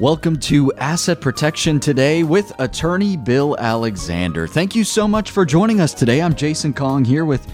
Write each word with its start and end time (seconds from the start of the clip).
Welcome 0.00 0.38
to 0.40 0.72
Asset 0.74 1.20
Protection 1.20 1.80
Today 1.80 2.22
with 2.22 2.52
attorney 2.60 3.16
Bill 3.16 3.56
Alexander. 3.58 4.46
Thank 4.46 4.76
you 4.76 4.84
so 4.84 5.08
much 5.08 5.32
for 5.32 5.44
joining 5.44 5.80
us 5.80 5.92
today. 5.92 6.22
I'm 6.22 6.36
Jason 6.36 6.72
Kong 6.72 7.04
here 7.04 7.24
with 7.24 7.44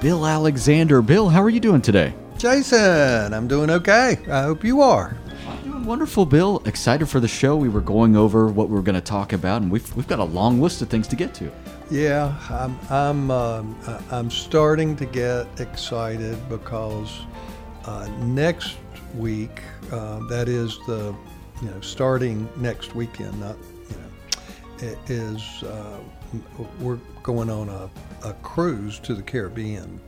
Bill 0.00 0.26
Alexander. 0.26 1.02
Bill, 1.02 1.28
how 1.28 1.40
are 1.40 1.50
you 1.50 1.60
doing 1.60 1.80
today? 1.80 2.12
Jason, 2.36 3.32
I'm 3.32 3.46
doing 3.46 3.70
okay. 3.70 4.18
I 4.28 4.42
hope 4.42 4.64
you 4.64 4.80
are. 4.80 5.16
Doing 5.62 5.84
wonderful, 5.84 6.26
Bill. 6.26 6.60
Excited 6.64 7.06
for 7.06 7.20
the 7.20 7.28
show. 7.28 7.54
We 7.54 7.68
were 7.68 7.80
going 7.80 8.16
over 8.16 8.48
what 8.48 8.68
we 8.68 8.74
were 8.74 8.82
going 8.82 8.96
to 8.96 9.00
talk 9.00 9.32
about, 9.32 9.62
and 9.62 9.70
we've, 9.70 9.94
we've 9.94 10.08
got 10.08 10.18
a 10.18 10.24
long 10.24 10.60
list 10.60 10.82
of 10.82 10.88
things 10.88 11.06
to 11.06 11.14
get 11.14 11.32
to. 11.34 11.52
Yeah, 11.92 12.36
I'm 12.50 12.76
I'm 12.90 13.30
um, 13.30 13.78
I'm 14.10 14.32
starting 14.32 14.96
to 14.96 15.06
get 15.06 15.46
excited 15.60 16.36
because 16.48 17.20
uh, 17.84 18.08
next 18.22 18.78
week, 19.16 19.62
uh, 19.92 20.18
that 20.26 20.48
is 20.48 20.76
the 20.88 21.14
you 21.62 21.70
know 21.70 21.80
starting 21.80 22.48
next 22.56 22.94
weekend, 22.94 23.38
not 23.40 23.56
you 23.90 23.96
know, 24.88 24.96
is 25.06 25.62
uh, 25.62 25.98
we're 26.80 26.98
going 27.22 27.50
on 27.50 27.68
a, 27.68 27.90
a 28.26 28.32
cruise 28.34 28.98
to 29.00 29.14
the 29.14 29.22
Caribbean 29.22 30.00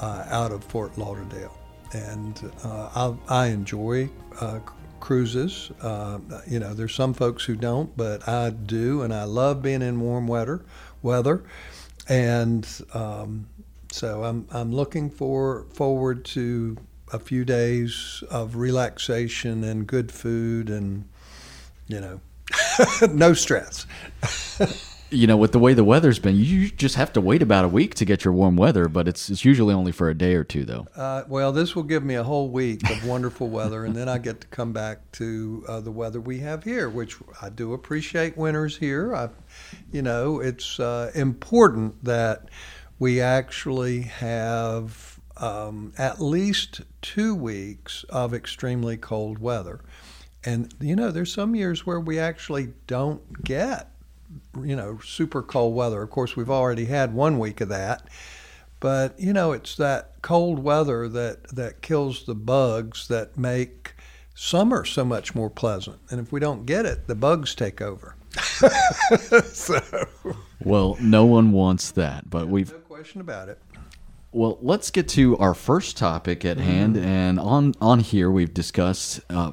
uh, 0.00 0.24
out 0.28 0.52
of 0.52 0.64
Fort 0.64 0.96
Lauderdale, 0.96 1.56
and 1.92 2.50
uh, 2.64 3.16
I, 3.28 3.44
I 3.44 3.46
enjoy 3.48 4.08
uh, 4.40 4.60
cruises. 5.00 5.70
Uh, 5.80 6.18
you 6.46 6.58
know, 6.58 6.74
there's 6.74 6.94
some 6.94 7.14
folks 7.14 7.44
who 7.44 7.56
don't, 7.56 7.96
but 7.96 8.28
I 8.28 8.50
do, 8.50 9.02
and 9.02 9.12
I 9.12 9.24
love 9.24 9.62
being 9.62 9.82
in 9.82 10.00
warm 10.00 10.26
weather. 10.26 10.64
Weather, 11.02 11.44
and 12.08 12.66
um, 12.92 13.46
so 13.92 14.24
I'm 14.24 14.46
I'm 14.50 14.72
looking 14.72 15.10
for 15.10 15.66
forward 15.72 16.24
to 16.26 16.76
a 17.12 17.18
few 17.18 17.44
days 17.44 18.22
of 18.30 18.56
relaxation 18.56 19.64
and 19.64 19.86
good 19.86 20.12
food, 20.12 20.70
and 20.70 21.08
you 21.86 22.00
know, 22.00 22.20
no 23.10 23.32
stress. 23.34 23.86
you 25.10 25.26
know, 25.26 25.36
with 25.36 25.52
the 25.52 25.58
way 25.58 25.72
the 25.72 25.84
weather's 25.84 26.18
been, 26.18 26.36
you 26.36 26.68
just 26.70 26.96
have 26.96 27.12
to 27.14 27.20
wait 27.20 27.42
about 27.42 27.64
a 27.64 27.68
week 27.68 27.94
to 27.94 28.04
get 28.04 28.24
your 28.24 28.34
warm 28.34 28.56
weather, 28.56 28.88
but 28.88 29.08
it's 29.08 29.30
it's 29.30 29.44
usually 29.44 29.74
only 29.74 29.92
for 29.92 30.10
a 30.10 30.14
day 30.14 30.34
or 30.34 30.44
two, 30.44 30.64
though. 30.64 30.86
Uh, 30.94 31.24
well, 31.28 31.52
this 31.52 31.74
will 31.74 31.82
give 31.82 32.04
me 32.04 32.14
a 32.14 32.24
whole 32.24 32.50
week 32.50 32.88
of 32.90 33.06
wonderful 33.06 33.48
weather, 33.48 33.84
and 33.84 33.94
then 33.94 34.08
I 34.08 34.18
get 34.18 34.40
to 34.42 34.46
come 34.48 34.72
back 34.72 35.10
to 35.12 35.64
uh, 35.68 35.80
the 35.80 35.90
weather 35.90 36.20
we 36.20 36.40
have 36.40 36.64
here, 36.64 36.88
which 36.88 37.16
I 37.40 37.48
do 37.48 37.72
appreciate 37.72 38.36
winters 38.36 38.76
here. 38.76 39.14
I, 39.14 39.30
you 39.92 40.02
know, 40.02 40.40
it's 40.40 40.78
uh, 40.78 41.10
important 41.14 42.04
that 42.04 42.48
we 42.98 43.20
actually 43.20 44.02
have 44.02 45.17
um, 45.38 45.92
at 45.98 46.20
least 46.20 46.82
two 47.02 47.34
weeks 47.34 48.04
of 48.08 48.34
extremely 48.34 48.96
cold 48.96 49.38
weather. 49.38 49.80
And, 50.44 50.72
you 50.80 50.96
know, 50.96 51.10
there's 51.10 51.32
some 51.32 51.54
years 51.54 51.84
where 51.84 52.00
we 52.00 52.18
actually 52.18 52.72
don't 52.86 53.44
get 53.44 53.90
you 54.62 54.76
know, 54.76 54.98
super 54.98 55.42
cold 55.42 55.74
weather. 55.74 56.02
Of 56.02 56.10
course, 56.10 56.36
we've 56.36 56.50
already 56.50 56.86
had 56.86 57.14
one 57.14 57.38
week 57.38 57.60
of 57.60 57.68
that. 57.68 58.08
But, 58.80 59.18
you 59.18 59.32
know, 59.32 59.52
it's 59.52 59.76
that 59.76 60.22
cold 60.22 60.60
weather 60.60 61.08
that, 61.08 61.48
that 61.54 61.82
kills 61.82 62.24
the 62.24 62.34
bugs 62.34 63.08
that 63.08 63.36
make 63.36 63.94
summer 64.34 64.84
so 64.84 65.04
much 65.04 65.34
more 65.34 65.50
pleasant. 65.50 65.98
And 66.10 66.20
if 66.20 66.30
we 66.30 66.38
don't 66.38 66.64
get 66.64 66.86
it, 66.86 67.08
the 67.08 67.16
bugs 67.16 67.54
take 67.54 67.80
over. 67.80 68.14
so. 69.42 69.80
Well, 70.62 70.96
no 71.00 71.24
one 71.24 71.50
wants 71.50 71.90
that, 71.92 72.30
but 72.30 72.46
we've. 72.48 72.70
No 72.70 72.78
question 72.78 73.20
about 73.20 73.48
it. 73.48 73.60
Well, 74.30 74.58
let's 74.60 74.90
get 74.90 75.08
to 75.10 75.36
our 75.38 75.54
first 75.54 75.96
topic 75.96 76.44
at 76.44 76.58
mm-hmm. 76.58 76.66
hand. 76.66 76.96
And 76.96 77.40
on, 77.40 77.74
on 77.80 78.00
here, 78.00 78.30
we've 78.30 78.52
discussed 78.52 79.20
uh, 79.30 79.52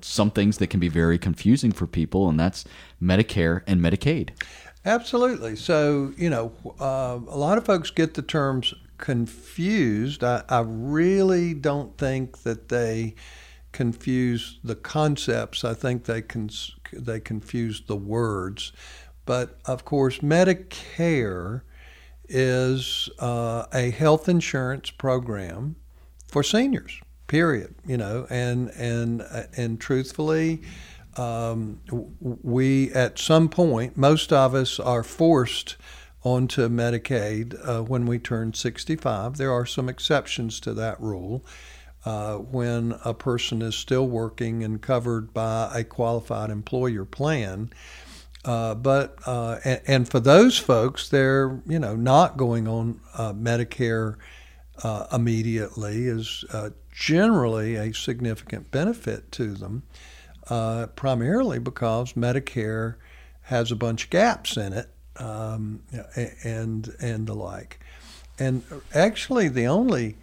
some 0.00 0.30
things 0.30 0.58
that 0.58 0.68
can 0.68 0.80
be 0.80 0.88
very 0.88 1.18
confusing 1.18 1.72
for 1.72 1.86
people, 1.86 2.28
and 2.28 2.38
that's 2.38 2.64
Medicare 3.02 3.62
and 3.66 3.80
Medicaid. 3.80 4.30
Absolutely. 4.84 5.56
So, 5.56 6.14
you 6.16 6.30
know, 6.30 6.52
uh, 6.80 7.18
a 7.28 7.36
lot 7.36 7.58
of 7.58 7.66
folks 7.66 7.90
get 7.90 8.14
the 8.14 8.22
terms 8.22 8.72
confused. 8.96 10.24
I, 10.24 10.42
I 10.48 10.60
really 10.60 11.52
don't 11.54 11.96
think 11.98 12.42
that 12.42 12.68
they 12.68 13.14
confuse 13.72 14.58
the 14.64 14.74
concepts. 14.74 15.64
I 15.64 15.74
think 15.74 16.04
they 16.04 16.22
they 16.92 17.20
confuse 17.20 17.82
the 17.82 17.96
words. 17.96 18.72
But 19.26 19.58
of 19.66 19.84
course, 19.84 20.18
Medicare 20.18 21.62
is 22.30 23.10
uh, 23.18 23.66
a 23.74 23.90
health 23.90 24.28
insurance 24.28 24.90
program 24.90 25.76
for 26.28 26.42
seniors 26.42 27.00
period. 27.30 27.76
You 27.86 27.96
know, 27.96 28.26
and 28.28 28.70
and 28.70 29.22
and 29.56 29.80
truthfully, 29.80 30.62
um, 31.16 31.80
we 32.20 32.92
at 32.92 33.18
some 33.18 33.48
point, 33.48 33.96
most 33.96 34.32
of 34.32 34.54
us 34.54 34.78
are 34.78 35.04
forced 35.04 35.76
onto 36.22 36.68
Medicaid 36.68 37.56
uh, 37.66 37.82
when 37.82 38.04
we 38.04 38.18
turn 38.18 38.52
65. 38.52 39.38
There 39.38 39.52
are 39.52 39.64
some 39.64 39.88
exceptions 39.88 40.60
to 40.60 40.74
that 40.74 41.00
rule. 41.00 41.46
Uh, 42.02 42.36
when 42.36 42.94
a 43.04 43.12
person 43.12 43.60
is 43.60 43.74
still 43.74 44.06
working 44.08 44.64
and 44.64 44.80
covered 44.80 45.34
by 45.34 45.70
a 45.74 45.84
qualified 45.84 46.48
employer 46.48 47.04
plan. 47.04 47.70
Uh, 48.44 48.74
but 48.74 49.18
uh, 49.26 49.58
and, 49.64 49.80
and, 49.86 50.08
for 50.08 50.18
those 50.18 50.56
folks, 50.56 51.10
they're 51.10 51.60
you 51.66 51.78
know 51.78 51.94
not 51.94 52.38
going 52.38 52.66
on 52.66 52.98
uh, 53.14 53.34
Medicare 53.34 54.16
uh, 54.82 55.06
immediately 55.12 56.06
is 56.06 56.44
uh, 56.52 56.70
generally 56.90 57.74
a 57.76 57.92
significant 57.92 58.70
benefit 58.70 59.30
to 59.32 59.52
them, 59.54 59.82
primarily 60.96 61.58
because 61.58 62.14
Medicare 62.14 62.94
has 63.42 63.70
a 63.70 63.76
bunch 63.76 64.04
of 64.04 64.10
gaps 64.10 64.56
in 64.56 64.72
it 64.72 64.88
um, 65.16 65.82
and 66.42 66.94
and 66.98 67.26
the 67.26 67.34
like. 67.34 67.78
And 68.38 68.62
actually, 68.94 69.48
the 69.48 69.66
only 69.66 70.16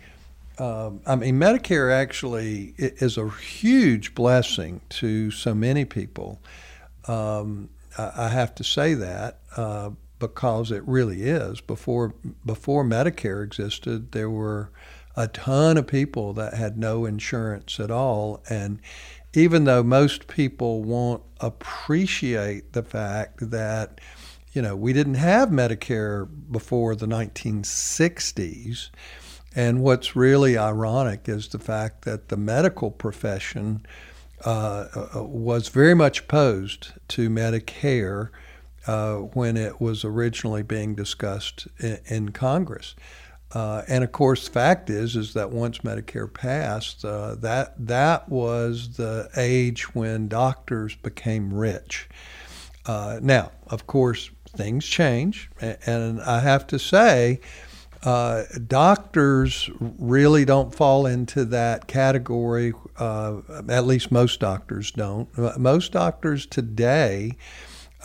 um, 0.57 1.01
I 1.05 1.15
mean, 1.15 1.35
Medicare 1.35 1.93
actually 1.93 2.73
is 2.77 3.15
a 3.17 3.29
huge 3.29 4.15
blessing 4.15 4.81
to 4.89 5.29
so 5.29 5.53
many 5.53 5.85
people. 5.85 6.41
Um, 7.07 7.69
I 7.97 8.29
have 8.29 8.53
to 8.55 8.63
say 8.63 8.93
that 8.93 9.39
uh, 9.55 9.91
because 10.19 10.71
it 10.71 10.87
really 10.87 11.23
is. 11.23 11.61
Before 11.61 12.13
before 12.45 12.83
Medicare 12.83 13.43
existed, 13.43 14.11
there 14.11 14.29
were 14.29 14.71
a 15.17 15.27
ton 15.27 15.77
of 15.77 15.87
people 15.87 16.31
that 16.33 16.53
had 16.53 16.77
no 16.77 17.05
insurance 17.05 17.79
at 17.79 17.89
all. 17.89 18.43
And 18.49 18.79
even 19.33 19.63
though 19.65 19.83
most 19.83 20.27
people 20.27 20.83
won't 20.83 21.23
appreciate 21.39 22.73
the 22.73 22.83
fact 22.83 23.49
that, 23.49 23.99
you 24.53 24.61
know, 24.61 24.75
we 24.75 24.93
didn't 24.93 25.15
have 25.15 25.49
Medicare 25.49 26.29
before 26.51 26.95
the 26.95 27.07
1960s. 27.07 28.89
And 29.55 29.81
what's 29.81 30.15
really 30.15 30.55
ironic 30.55 31.27
is 31.27 31.47
the 31.47 31.59
fact 31.59 32.05
that 32.05 32.29
the 32.29 32.37
medical 32.37 32.91
profession 32.91 33.85
uh, 34.45 34.85
uh 35.15 35.23
was 35.23 35.69
very 35.69 35.93
much 35.93 36.21
opposed 36.21 36.93
to 37.09 37.29
Medicare 37.29 38.29
uh, 38.87 39.15
when 39.15 39.57
it 39.57 39.81
was 39.81 40.05
originally 40.05 40.63
being 40.63 40.95
discussed 40.95 41.67
in, 41.79 41.99
in 42.05 42.29
Congress. 42.29 42.95
Uh, 43.53 43.81
and 43.87 44.03
of 44.03 44.11
course, 44.11 44.45
the 44.47 44.53
fact 44.53 44.89
is 44.89 45.15
is 45.15 45.33
that 45.33 45.51
once 45.51 45.79
Medicare 45.79 46.31
passed, 46.31 47.05
uh, 47.05 47.35
that 47.35 47.73
that 47.77 48.27
was 48.27 48.97
the 48.97 49.29
age 49.37 49.95
when 49.95 50.27
doctors 50.27 50.95
became 50.95 51.53
rich. 51.53 52.09
Uh, 52.85 53.19
now, 53.21 53.51
of 53.67 53.87
course, 53.87 54.29
things 54.49 54.85
change, 54.85 55.49
and 55.61 56.21
I 56.21 56.39
have 56.39 56.67
to 56.67 56.79
say, 56.79 57.39
uh, 58.03 58.43
doctors 58.67 59.69
really 59.79 60.45
don't 60.45 60.73
fall 60.73 61.05
into 61.05 61.45
that 61.45 61.87
category. 61.87 62.73
Uh, 62.97 63.37
at 63.69 63.85
least 63.85 64.11
most 64.11 64.39
doctors 64.39 64.91
don't. 64.91 65.29
Most 65.57 65.91
doctors 65.91 66.45
today 66.45 67.37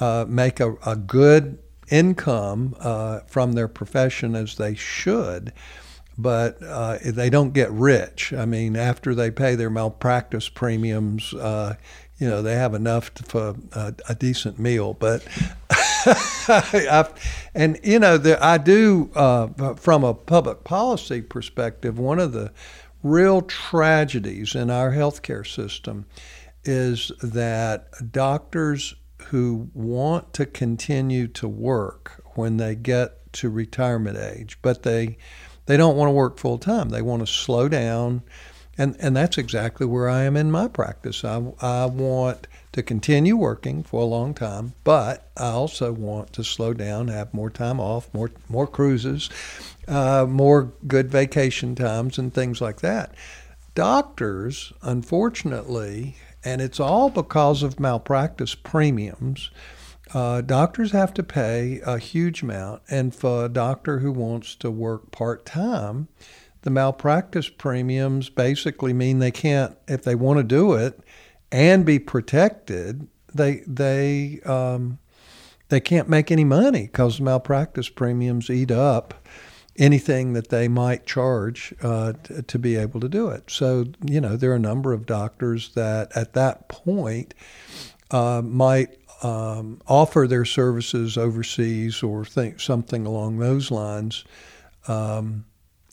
uh, 0.01 0.25
make 0.29 0.61
a, 0.61 0.75
a 0.87 0.97
good 0.97 1.59
income 1.91 2.75
uh, 2.81 3.21
from 3.27 3.53
their 3.53 3.69
profession 3.69 4.35
as 4.35 4.57
they 4.57 4.75
should, 4.75 5.53
but 6.17 6.57
uh, 6.63 6.99
they 7.05 7.29
don't 7.29 7.53
get 7.53 7.71
rich. 7.71 8.33
I 8.33 8.47
mean, 8.47 8.77
after 8.77 9.15
they 9.15 9.31
pay 9.31 9.55
their 9.55 9.71
malpractice 9.71 10.49
premiums, 10.49 11.35
uh, 11.35 11.77
you 12.19 12.29
know, 12.29 12.41
they 12.41 12.55
have 12.55 12.75
enough 12.75 13.11
for 13.27 13.57
a, 13.73 13.95
a 14.09 14.15
decent 14.15 14.59
meal. 14.59 14.95
But 14.95 15.27
and 17.55 17.79
you 17.83 17.99
know, 17.99 18.21
I 18.41 18.59
do 18.59 19.11
uh, 19.15 19.75
from 19.75 20.05
a 20.05 20.15
public 20.15 20.65
policy 20.65 21.21
perspective. 21.23 21.99
One 21.99 22.19
of 22.19 22.33
the 22.33 22.53
real 23.03 23.43
tragedies 23.43 24.55
in 24.55 24.71
our 24.71 24.93
healthcare 24.93 25.47
system 25.47 26.07
is 26.65 27.13
that 27.23 28.13
doctors 28.13 28.95
who 29.27 29.71
want 29.75 30.33
to 30.35 30.47
continue 30.47 31.27
to 31.29 31.49
work 31.49 32.23
when 32.35 32.57
they 32.57 32.75
get 32.75 33.33
to 33.35 33.51
retirement 33.51 34.19
age, 34.19 34.59
but 34.63 34.83
they 34.83 35.17
they 35.67 35.77
don't 35.77 35.97
want 35.97 36.09
to 36.09 36.13
work 36.13 36.39
full 36.39 36.59
time. 36.59 36.89
They 36.91 37.03
want 37.03 37.21
to 37.27 37.33
slow 37.33 37.69
down 37.69 38.23
And, 38.79 38.97
and 39.01 39.15
that's 39.17 39.39
exactly 39.39 39.87
where 39.87 40.09
I 40.09 40.23
am 40.23 40.37
in 40.37 40.51
my 40.51 40.69
practice. 40.69 41.25
I, 41.25 41.43
I 41.61 41.87
want 41.87 42.47
to 42.73 42.83
continue 42.83 43.37
working 43.37 43.83
for 43.83 44.01
a 44.01 44.07
long 44.07 44.33
time, 44.33 44.73
but 44.83 45.31
I 45.37 45.49
also 45.49 45.93
want 45.93 46.33
to 46.33 46.45
slow 46.45 46.73
down, 46.73 47.09
have 47.09 47.35
more 47.35 47.51
time 47.51 47.79
off, 47.79 48.13
more, 48.15 48.31
more 48.49 48.67
cruises, 48.67 49.29
uh, 49.87 50.27
more 50.29 50.73
good 50.87 51.11
vacation 51.11 51.75
times, 51.75 52.19
and 52.19 52.33
things 52.33 52.61
like 52.61 52.81
that. 52.81 53.15
Doctors, 53.75 54.73
unfortunately, 54.83 56.17
and 56.45 56.61
it's 56.61 56.81
all 56.81 57.11
because 57.11 57.63
of 57.63 57.79
malpractice 57.79 58.55
premiums. 58.55 59.51
Uh, 60.15 60.41
doctors 60.41 60.93
have 60.93 61.15
to 61.15 61.23
pay 61.23 61.81
a 61.85 61.99
huge 61.99 62.43
amount, 62.43 62.83
and 62.91 63.15
for 63.15 63.45
a 63.45 63.49
doctor 63.49 63.99
who 63.99 64.13
wants 64.13 64.55
to 64.57 64.71
work 64.71 65.11
part 65.11 65.45
time, 65.45 66.09
the 66.63 66.71
malpractice 66.71 67.49
premiums 67.49 68.31
basically 68.31 68.93
mean 68.93 69.19
they 69.19 69.31
can't, 69.31 69.77
if 69.89 70.03
they 70.05 70.15
want 70.15 70.39
to 70.39 70.45
do 70.45 70.73
it 70.75 70.99
and 71.53 71.85
be 71.85 71.99
protected, 71.99 73.07
they 73.33 73.63
they 73.67 74.41
um, 74.45 74.99
they 75.69 75.81
can't 75.81 76.09
make 76.09 76.31
any 76.31 76.45
money 76.45 76.83
because 76.83 77.21
malpractice 77.21 77.89
premiums 77.89 78.51
eat 78.51 78.71
up 78.71 79.15
anything 79.77 80.33
that 80.35 80.49
they 80.49 80.69
might 80.69 81.07
charge 81.07 81.75
uh, 81.83 82.13
t- 82.23 82.43
to 82.43 82.59
be 82.59 82.77
able 82.77 83.01
to 83.01 83.09
do 83.09 83.29
it. 83.29 83.51
So, 83.51 83.87
you 84.05 84.21
know, 84.21 84.37
there 84.37 84.53
are 84.53 84.57
a 84.57 84.61
number 84.61 84.93
of 84.93 85.07
doctors 85.07 85.71
that 85.75 86.15
at 86.15 86.35
that 86.35 86.69
point 86.69 87.33
uh, 88.11 88.43
might 88.45 88.99
um, 89.23 89.81
offer 89.87 90.27
their 90.27 90.45
services 90.45 91.17
overseas 91.17 92.03
or 92.03 92.25
think 92.25 92.61
something 92.61 93.07
along 93.07 93.39
those 93.39 93.71
lines. 93.71 94.25
Um, 94.89 95.47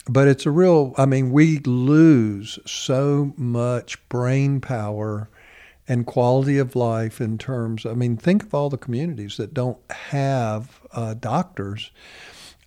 but 0.10 0.28
it's 0.28 0.46
a 0.46 0.52
real, 0.52 0.94
I 0.98 1.06
mean, 1.06 1.32
we 1.32 1.60
lose 1.60 2.60
so 2.66 3.34
much 3.38 4.10
brain 4.10 4.60
power 4.60 5.30
and 5.90 6.06
quality 6.06 6.58
of 6.58 6.76
life 6.76 7.20
in 7.20 7.38
terms, 7.38 7.86
I 7.86 7.94
mean, 7.94 8.16
think 8.16 8.44
of 8.44 8.54
all 8.54 8.70
the 8.70 8.78
communities 8.78 9.36
that 9.36 9.54
don't 9.54 9.80
have 9.92 10.80
uh, 10.94 11.16
doctors 11.16 11.92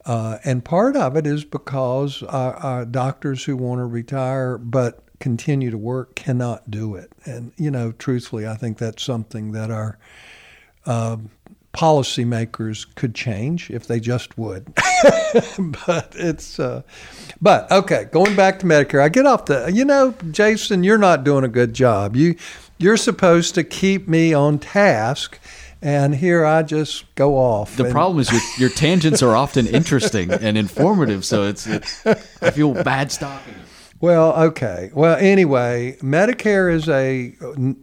uh, 0.04 0.38
and 0.44 0.64
part 0.64 0.96
of 0.96 1.16
it 1.16 1.26
is 1.26 1.44
because 1.44 2.22
our, 2.24 2.54
our 2.56 2.84
doctors 2.84 3.44
who 3.44 3.56
want 3.56 3.78
to 3.80 3.84
retire 3.84 4.58
but 4.58 5.04
continue 5.20 5.70
to 5.70 5.78
work 5.78 6.14
cannot 6.16 6.70
do 6.70 6.96
it. 6.96 7.12
And, 7.24 7.52
you 7.56 7.70
know, 7.70 7.92
truthfully, 7.92 8.46
I 8.46 8.56
think 8.56 8.78
that's 8.78 9.02
something 9.02 9.52
that 9.52 9.70
our 9.70 9.98
uh, 10.84 11.18
policymakers 11.72 12.92
could 12.96 13.14
change 13.14 13.70
if 13.70 13.86
they 13.86 14.00
just 14.00 14.36
would. 14.36 14.74
but 15.86 16.12
it's, 16.16 16.58
uh, 16.58 16.82
but 17.40 17.70
okay, 17.70 18.08
going 18.10 18.34
back 18.34 18.58
to 18.58 18.66
Medicare, 18.66 19.00
I 19.00 19.08
get 19.08 19.24
off 19.24 19.44
the, 19.44 19.70
you 19.72 19.84
know, 19.84 20.14
Jason, 20.32 20.82
you're 20.82 20.98
not 20.98 21.22
doing 21.22 21.44
a 21.44 21.48
good 21.48 21.74
job. 21.74 22.16
You, 22.16 22.34
you're 22.78 22.96
supposed 22.96 23.54
to 23.54 23.64
keep 23.64 24.08
me 24.08 24.34
on 24.34 24.58
task 24.58 25.38
and 25.82 26.14
here 26.14 26.44
I 26.46 26.62
just 26.62 27.12
go 27.16 27.36
off. 27.36 27.76
The 27.76 27.90
problem 27.90 28.20
is 28.20 28.30
your, 28.30 28.40
your 28.56 28.70
tangents 28.70 29.20
are 29.20 29.34
often 29.34 29.66
interesting 29.66 30.30
and 30.30 30.56
informative, 30.56 31.24
so 31.24 31.42
it's, 31.42 31.66
it's 31.66 32.06
I 32.06 32.50
feel 32.52 32.72
bad 32.72 33.10
stopping. 33.10 33.54
Well, 34.00 34.32
okay. 34.48 34.90
Well, 34.94 35.16
anyway, 35.16 35.96
Medicare 36.00 36.72
is 36.72 36.88
a 36.88 37.36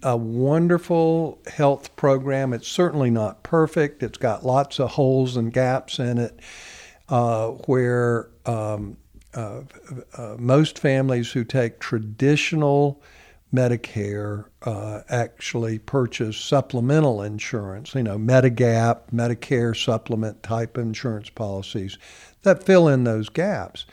a 0.04 0.18
wonderful 0.18 1.40
health 1.48 1.96
program. 1.96 2.52
It's 2.52 2.68
certainly 2.68 3.10
not 3.10 3.44
perfect. 3.44 4.04
It's 4.04 4.18
got 4.18 4.46
lots 4.46 4.80
of 4.80 4.92
holes 4.92 5.38
and 5.38 5.54
gaps 5.54 5.98
in 5.98 6.18
it, 6.18 6.40
uh, 7.08 7.52
where 7.68 8.30
um, 8.46 8.98
uh, 9.34 9.62
uh, 10.18 10.36
most 10.38 10.78
families 10.80 11.32
who 11.32 11.46
take 11.46 11.80
traditional 11.80 13.02
Medicare 13.54 14.46
uh, 14.64 15.02
actually 15.10 15.80
purchase 15.80 16.38
supplemental 16.38 17.22
insurance, 17.22 17.96
you 17.96 18.04
know, 18.04 18.18
Medigap, 18.18 19.12
Medicare 19.14 19.76
supplement 19.76 20.44
type 20.44 20.78
insurance 20.78 21.30
policies 21.30 21.98
that 22.44 22.64
fill 22.64 22.88
in 22.88 23.04
those 23.04 23.30
gaps. 23.30 23.86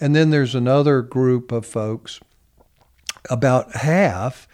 And 0.00 0.14
then 0.14 0.30
there's 0.30 0.54
another 0.54 1.02
group 1.02 1.52
of 1.52 1.66
folks, 1.66 2.20
about 3.30 3.76
half, 3.76 4.48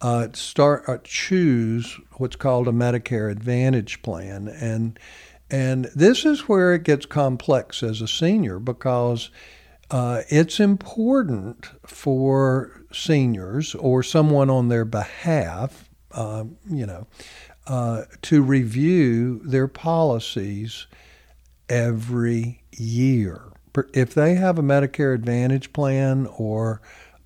uh, 0.00 0.28
start 0.32 0.88
uh, 0.88 0.98
choose 1.04 1.98
what's 2.14 2.36
called 2.36 2.66
a 2.68 2.72
Medicare 2.72 3.30
Advantage 3.30 4.02
plan, 4.02 4.48
and 4.48 4.98
and 5.48 5.84
this 5.94 6.24
is 6.24 6.48
where 6.48 6.74
it 6.74 6.82
gets 6.82 7.06
complex 7.06 7.82
as 7.82 8.00
a 8.00 8.08
senior 8.08 8.58
because 8.58 9.30
uh, 9.92 10.22
it's 10.28 10.58
important 10.58 11.66
for 11.86 12.82
seniors 12.92 13.74
or 13.74 14.02
someone 14.02 14.48
on 14.48 14.68
their 14.68 14.86
behalf, 14.86 15.90
uh, 16.12 16.44
you 16.68 16.86
know, 16.86 17.06
uh, 17.66 18.04
to 18.22 18.42
review 18.42 19.38
their 19.44 19.68
policies 19.68 20.86
every 21.68 22.62
year. 22.72 23.52
If 23.92 24.14
they 24.14 24.34
have 24.34 24.58
a 24.58 24.62
Medicare 24.62 25.14
Advantage 25.14 25.72
plan 25.74 26.26
or 26.38 26.80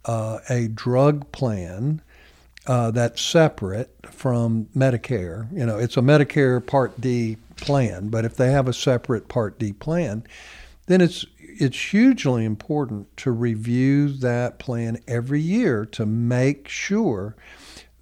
uh, 0.05 0.41
a 0.51 0.67
drug 0.67 1.31
plan 1.31 2.03
uh, 2.67 2.91
that's 2.91 3.23
separate 3.23 3.95
from 4.11 4.67
Medicare, 4.77 5.51
you 5.57 5.65
know, 5.65 5.79
it's 5.79 5.97
a 5.97 6.01
Medicare 6.01 6.65
Part 6.65 7.01
D 7.01 7.37
plan, 7.57 8.09
but 8.09 8.25
if 8.25 8.37
they 8.37 8.51
have 8.51 8.67
a 8.67 8.73
separate 8.73 9.29
Part 9.29 9.57
D 9.59 9.73
plan, 9.73 10.25
then 10.87 11.01
it's 11.01 11.25
it's 11.59 11.93
hugely 11.93 12.45
important 12.45 13.17
to 13.19 13.31
review 13.31 14.09
that 14.09 14.59
plan 14.59 14.99
every 15.07 15.41
year 15.41 15.85
to 15.87 16.07
make 16.07 16.69
sure 16.69 17.37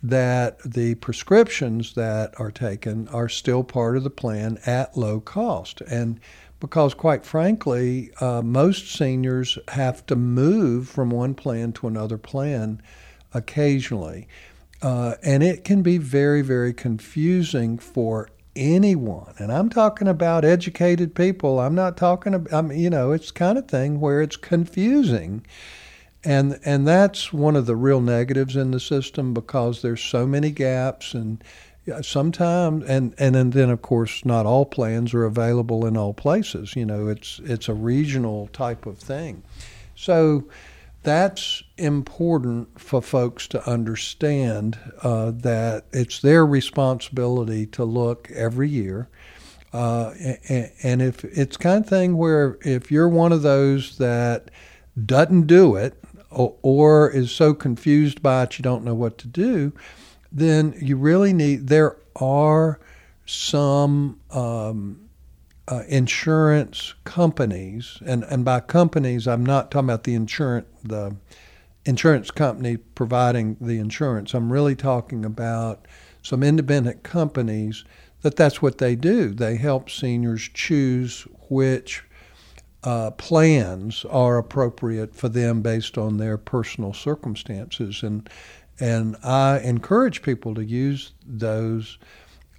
that 0.03 0.59
the 0.63 0.95
prescriptions 0.97 1.95
that 1.95 2.35
are 2.39 2.51
taken 2.51 3.09
are 3.09 3.29
still 3.29 3.65
part 3.65 3.97
of 3.97 4.05
the 4.05 4.11
plan 4.11 4.59
at 4.67 4.97
low 4.97 5.19
cost. 5.19 5.81
And 5.83 6.21
because, 6.61 6.93
quite 6.95 7.25
frankly, 7.25 8.11
uh, 8.21 8.43
most 8.43 8.93
seniors 8.93 9.59
have 9.69 10.05
to 10.07 10.17
move 10.17 10.89
from 10.89 11.11
one 11.11 11.35
plan 11.35 11.73
to 11.75 11.87
another 11.87 12.19
plan 12.19 12.83
occasionally. 13.33 14.29
Uh, 14.83 15.15
and 15.23 15.43
it 15.43 15.65
can 15.65 15.83
be 15.83 15.97
very, 15.97 16.43
very 16.43 16.75
confusing 16.75 17.79
for 17.79 18.29
anyone, 18.57 19.35
and 19.39 19.53
I'm 19.53 19.69
talking 19.69 20.09
about 20.09 20.45
educated 20.45 21.15
people. 21.15 21.61
I'm 21.61 21.75
not 21.75 21.97
talking 21.97 22.35
about, 22.35 22.53
I'm, 22.53 22.73
you 22.73 22.91
know, 22.91 23.13
it's 23.13 23.31
kind 23.31 23.59
of 23.59 23.69
thing 23.69 24.01
where 24.01 24.23
it's 24.23 24.37
confusing. 24.37 25.45
And, 26.25 26.59
and 26.65 26.87
that's 26.87 27.33
one 27.33 27.55
of 27.57 27.67
the 27.67 27.77
real 27.77 28.01
negatives 28.01 28.57
in 28.57 28.71
the 28.71 28.81
system 28.81 29.35
because 29.35 29.83
there's 29.83 30.03
so 30.03 30.27
many 30.27 30.51
gaps 30.51 31.13
and 31.13 31.43
sometimes 32.01 32.83
and, 32.87 33.15
and 33.19 33.37
and 33.37 33.53
then 33.53 33.69
of 33.69 33.83
course 33.83 34.25
not 34.25 34.47
all 34.47 34.65
plans 34.65 35.13
are 35.13 35.25
available 35.25 35.85
in 35.85 35.99
all 35.99 36.15
places 36.15 36.75
you 36.75 36.87
know 36.87 37.09
it's 37.09 37.41
it's 37.45 37.69
a 37.69 37.75
regional 37.75 38.49
type 38.55 38.87
of 38.87 38.97
thing 38.99 39.43
so 39.95 40.45
that's 41.05 41.63
important 41.77 42.81
for 42.81 43.03
folks 43.03 43.47
to 43.49 43.69
understand 43.69 44.79
uh, 45.03 45.31
that 45.33 45.85
it's 45.93 46.21
their 46.21 46.45
responsibility 46.45 47.67
to 47.67 47.85
look 47.85 48.31
every 48.33 48.69
year. 48.69 49.09
Uh, 49.73 50.15
and, 50.83 51.03
if 51.03 51.25
it's 51.25 51.57
kind 51.57 51.85
of 51.85 51.91
thing 51.91 52.17
where 52.17 52.59
if 52.63 52.93
you're 52.93 53.09
one 53.09 53.33
of 53.33 53.43
those 53.43 53.99
that 53.99 54.51
doesn't 55.05 55.49
do 55.49 55.75
it 55.75 56.01
or, 56.31 56.55
or 56.63 57.11
is 57.11 57.33
so 57.33 57.53
confused 57.53 58.23
by 58.23 58.45
it 58.45 58.57
you 58.57 58.63
don't 58.63 58.85
know 58.85 58.95
what 58.95 59.19
to 59.19 59.27
do, 59.27 59.73
then 60.31 60.75
you 60.81 60.97
really 60.97 61.33
need, 61.33 61.67
there 61.67 61.97
are 62.15 62.79
some 63.27 64.21
um, 64.31 65.04
uh, 65.69 65.83
insurance 65.89 66.95
companies, 67.05 67.99
and, 68.05 68.25
and 68.25 68.45
by 68.45 68.61
companies, 68.61 69.27
I'm 69.27 69.45
not 69.45 69.71
talking 69.71 69.89
about 69.89 70.05
the 70.05 70.15
insurance 70.15 70.67
the 70.83 71.17
insurance 71.87 72.31
company 72.31 72.77
providing 72.77 73.57
the 73.61 73.79
insurance. 73.79 74.35
I'm 74.35 74.53
really 74.53 74.75
talking 74.77 75.25
about 75.25 75.87
some 76.23 76.43
independent 76.43 77.03
companies 77.03 77.85
that 78.23 78.37
that's 78.37 78.63
what 78.63 78.79
they 78.79 78.97
do. 78.97 79.31
They 79.31 79.57
help 79.57 79.91
seniors 79.91 80.49
choose 80.55 81.27
which 81.51 82.03
uh, 82.83 83.11
plans 83.13 84.05
are 84.11 84.39
appropriate 84.39 85.15
for 85.15 85.29
them 85.29 85.63
based 85.63 85.97
on 85.99 86.17
their 86.19 86.37
personal 86.39 86.93
circumstances, 86.93 88.03
and 88.03 88.29
and 88.81 89.17
I 89.23 89.61
encourage 89.61 90.23
people 90.23 90.55
to 90.55 90.65
use 90.65 91.13
those 91.25 91.99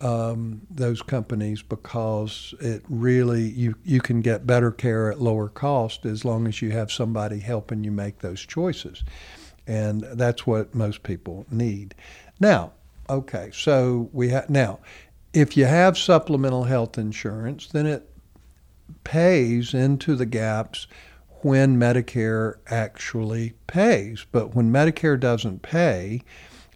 um, 0.02 0.62
those 0.70 1.02
companies 1.02 1.62
because 1.62 2.54
it 2.60 2.84
really 2.90 3.44
you 3.44 3.76
you 3.84 4.02
can 4.02 4.22
get 4.22 4.46
better 4.46 4.72
care 4.72 5.12
at 5.12 5.22
lower 5.22 5.48
cost 5.48 6.06
as 6.06 6.26
long 6.26 6.48
as 6.48 6.62
you 6.62 6.72
have 6.72 6.92
somebody 6.92 7.40
helping 7.40 7.84
you 7.84 7.92
make 7.92 8.20
those 8.20 8.42
choices, 8.42 9.04
and 9.66 10.02
that's 10.14 10.46
what 10.46 10.76
most 10.76 11.04
people 11.04 11.46
need. 11.50 11.96
Now, 12.40 12.74
okay, 13.10 13.52
so 13.54 14.10
we 14.12 14.30
have 14.30 14.50
now, 14.50 14.80
if 15.34 15.56
you 15.56 15.66
have 15.66 15.98
supplemental 15.98 16.66
health 16.66 16.98
insurance, 16.98 17.68
then 17.68 17.86
it 17.86 18.10
pays 19.04 19.74
into 19.74 20.16
the 20.16 20.26
gaps 20.26 20.88
when 21.42 21.78
Medicare 21.78 22.56
actually 22.68 23.54
pays. 23.68 24.26
But 24.32 24.56
when 24.56 24.72
Medicare 24.72 25.20
doesn't 25.20 25.62
pay, 25.62 26.22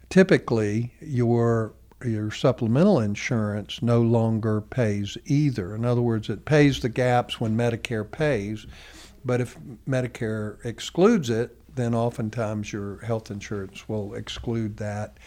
typically 0.08 0.94
your 1.00 1.74
your 2.04 2.30
supplemental 2.30 3.00
insurance 3.00 3.82
no 3.82 4.00
longer 4.00 4.60
pays 4.60 5.16
either. 5.26 5.74
In 5.74 5.84
other 5.84 6.02
words, 6.02 6.28
it 6.28 6.44
pays 6.44 6.80
the 6.80 6.88
gaps 6.88 7.40
when 7.40 7.56
Medicare 7.56 8.10
pays, 8.10 8.66
but 9.24 9.40
if 9.40 9.56
Medicare 9.88 10.64
excludes 10.64 11.30
it, 11.30 11.56
then 11.74 11.94
oftentimes 11.94 12.72
your 12.72 12.98
health 12.98 13.30
insurance 13.30 13.88
will 13.88 14.14
exclude 14.14 14.76
that 14.78 15.18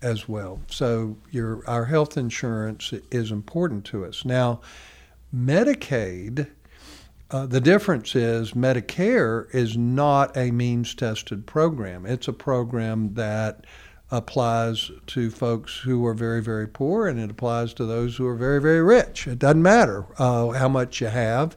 as 0.00 0.28
well. 0.28 0.60
So 0.68 1.16
your 1.30 1.62
our 1.68 1.84
health 1.84 2.16
insurance 2.16 2.92
is 3.10 3.30
important 3.30 3.84
to 3.86 4.04
us. 4.04 4.24
Now, 4.24 4.60
Medicaid, 5.34 6.48
uh, 7.30 7.46
the 7.46 7.60
difference 7.60 8.14
is 8.14 8.52
Medicare 8.52 9.52
is 9.54 9.76
not 9.76 10.36
a 10.36 10.50
means 10.50 10.94
tested 10.94 11.46
program. 11.46 12.04
It's 12.04 12.28
a 12.28 12.32
program 12.32 13.14
that 13.14 13.64
applies 14.12 14.90
to 15.06 15.30
folks 15.30 15.78
who 15.78 16.06
are 16.06 16.12
very, 16.12 16.42
very 16.42 16.68
poor, 16.68 17.08
and 17.08 17.18
it 17.18 17.30
applies 17.30 17.72
to 17.72 17.86
those 17.86 18.16
who 18.16 18.26
are 18.26 18.36
very, 18.36 18.60
very 18.60 18.82
rich. 18.82 19.26
It 19.26 19.38
doesn't 19.38 19.62
matter 19.62 20.04
uh, 20.18 20.50
how 20.50 20.68
much 20.68 21.00
you 21.00 21.06
have. 21.08 21.56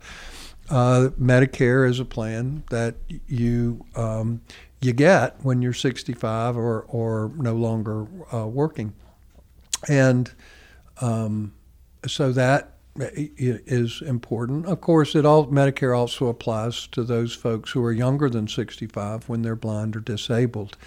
Uh, 0.69 1.09
Medicare 1.19 1.87
is 1.87 1.99
a 1.99 2.05
plan 2.05 2.63
that 2.71 2.95
you 3.27 3.85
um, 3.95 4.41
you 4.81 4.93
get 4.93 5.35
when 5.43 5.61
you're 5.61 5.73
65 5.73 6.57
or 6.57 6.81
or 6.83 7.31
no 7.35 7.53
longer 7.53 8.07
uh, 8.33 8.47
working, 8.47 8.93
and 9.87 10.31
um, 11.01 11.53
so 12.07 12.31
that 12.31 12.77
is 12.97 14.01
important. 14.01 14.65
Of 14.65 14.79
course, 14.79 15.13
it 15.13 15.25
all 15.25 15.45
Medicare 15.47 15.95
also 15.95 16.27
applies 16.27 16.87
to 16.87 17.03
those 17.03 17.33
folks 17.33 17.71
who 17.71 17.83
are 17.83 17.91
younger 17.91 18.29
than 18.29 18.47
65 18.47 19.27
when 19.27 19.41
they're 19.41 19.55
blind 19.55 19.95
or 19.95 19.99
disabled. 19.99 20.77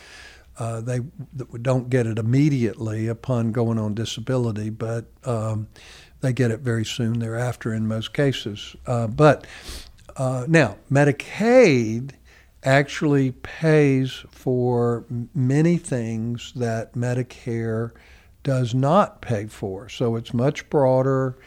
Uh, 0.58 0.80
they 0.80 1.00
don't 1.62 1.88
get 1.88 2.06
it 2.06 2.18
immediately 2.18 3.06
upon 3.06 3.52
going 3.52 3.78
on 3.78 3.94
disability, 3.94 4.70
but 4.70 5.06
um, 5.24 5.68
they 6.20 6.32
get 6.32 6.50
it 6.50 6.60
very 6.60 6.84
soon 6.84 7.20
thereafter 7.20 7.72
in 7.72 7.86
most 7.86 8.12
cases. 8.12 8.74
Uh, 8.86 9.06
but 9.06 9.46
uh, 10.16 10.44
now, 10.48 10.76
Medicaid 10.90 12.12
actually 12.64 13.30
pays 13.30 14.24
for 14.30 15.04
many 15.32 15.76
things 15.76 16.52
that 16.56 16.94
Medicare 16.94 17.92
does 18.42 18.74
not 18.74 19.20
pay 19.20 19.46
for. 19.46 19.88
So 19.88 20.16
it's 20.16 20.34
much 20.34 20.68
broader 20.68 21.38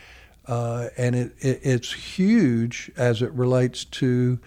uh, 0.48 0.90
and 0.98 1.16
it, 1.16 1.34
it, 1.40 1.60
it's 1.64 1.94
huge 1.94 2.92
as 2.98 3.22
it 3.22 3.32
relates 3.34 3.86
to 3.86 4.40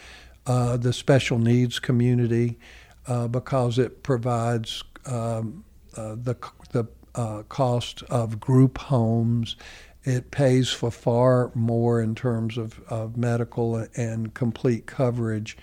uh, 0.47 0.76
the 0.76 0.92
special 0.92 1.38
needs 1.38 1.78
community 1.78 2.59
uh, 3.06 3.28
because 3.28 3.78
it 3.78 4.02
provides 4.02 4.82
um, 5.06 5.64
uh, 5.96 6.14
the, 6.16 6.37
the 6.73 6.87
uh, 7.14 7.42
cost 7.49 8.02
of 8.04 8.40
group 8.40 8.78
homes. 8.78 9.56
It 10.04 10.30
pays 10.30 10.70
for 10.70 10.90
far 10.90 11.50
more 11.54 12.00
in 12.00 12.14
terms 12.14 12.58
of, 12.58 12.80
of 12.88 13.16
medical 13.16 13.87
and 13.96 14.34
complete 14.34 14.87
coverage 14.87 15.56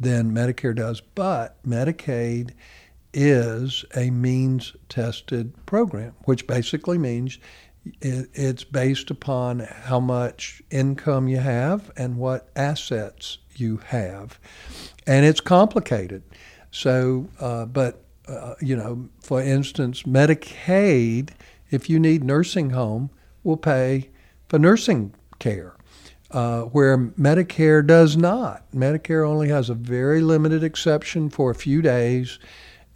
than 0.00 0.32
Medicare 0.32 0.74
does. 0.74 1.00
But 1.00 1.62
Medicaid 1.66 2.52
is 3.12 3.84
a 3.94 4.10
means 4.10 4.74
tested 4.88 5.54
program, 5.66 6.14
which 6.24 6.46
basically 6.46 6.98
means 6.98 7.38
it's 8.00 8.64
based 8.64 9.10
upon 9.10 9.60
how 9.60 10.00
much 10.00 10.62
income 10.70 11.28
you 11.28 11.38
have 11.38 11.90
and 11.96 12.16
what 12.16 12.48
assets 12.56 13.38
you 13.56 13.76
have. 13.86 14.38
And 15.06 15.26
it's 15.26 15.40
complicated. 15.40 16.22
So, 16.74 17.28
uh, 17.38 17.66
but, 17.66 18.02
uh, 18.26 18.56
you 18.60 18.74
know, 18.74 19.08
for 19.20 19.40
instance, 19.40 20.02
Medicaid, 20.02 21.30
if 21.70 21.88
you 21.88 22.00
need 22.00 22.24
nursing 22.24 22.70
home, 22.70 23.10
will 23.44 23.56
pay 23.56 24.10
for 24.48 24.58
nursing 24.58 25.14
care. 25.38 25.76
Uh, 26.32 26.62
where 26.62 26.98
Medicare 26.98 27.86
does 27.86 28.16
not. 28.16 28.68
Medicare 28.72 29.24
only 29.24 29.50
has 29.50 29.70
a 29.70 29.74
very 29.74 30.20
limited 30.20 30.64
exception 30.64 31.30
for 31.30 31.52
a 31.52 31.54
few 31.54 31.80
days, 31.80 32.40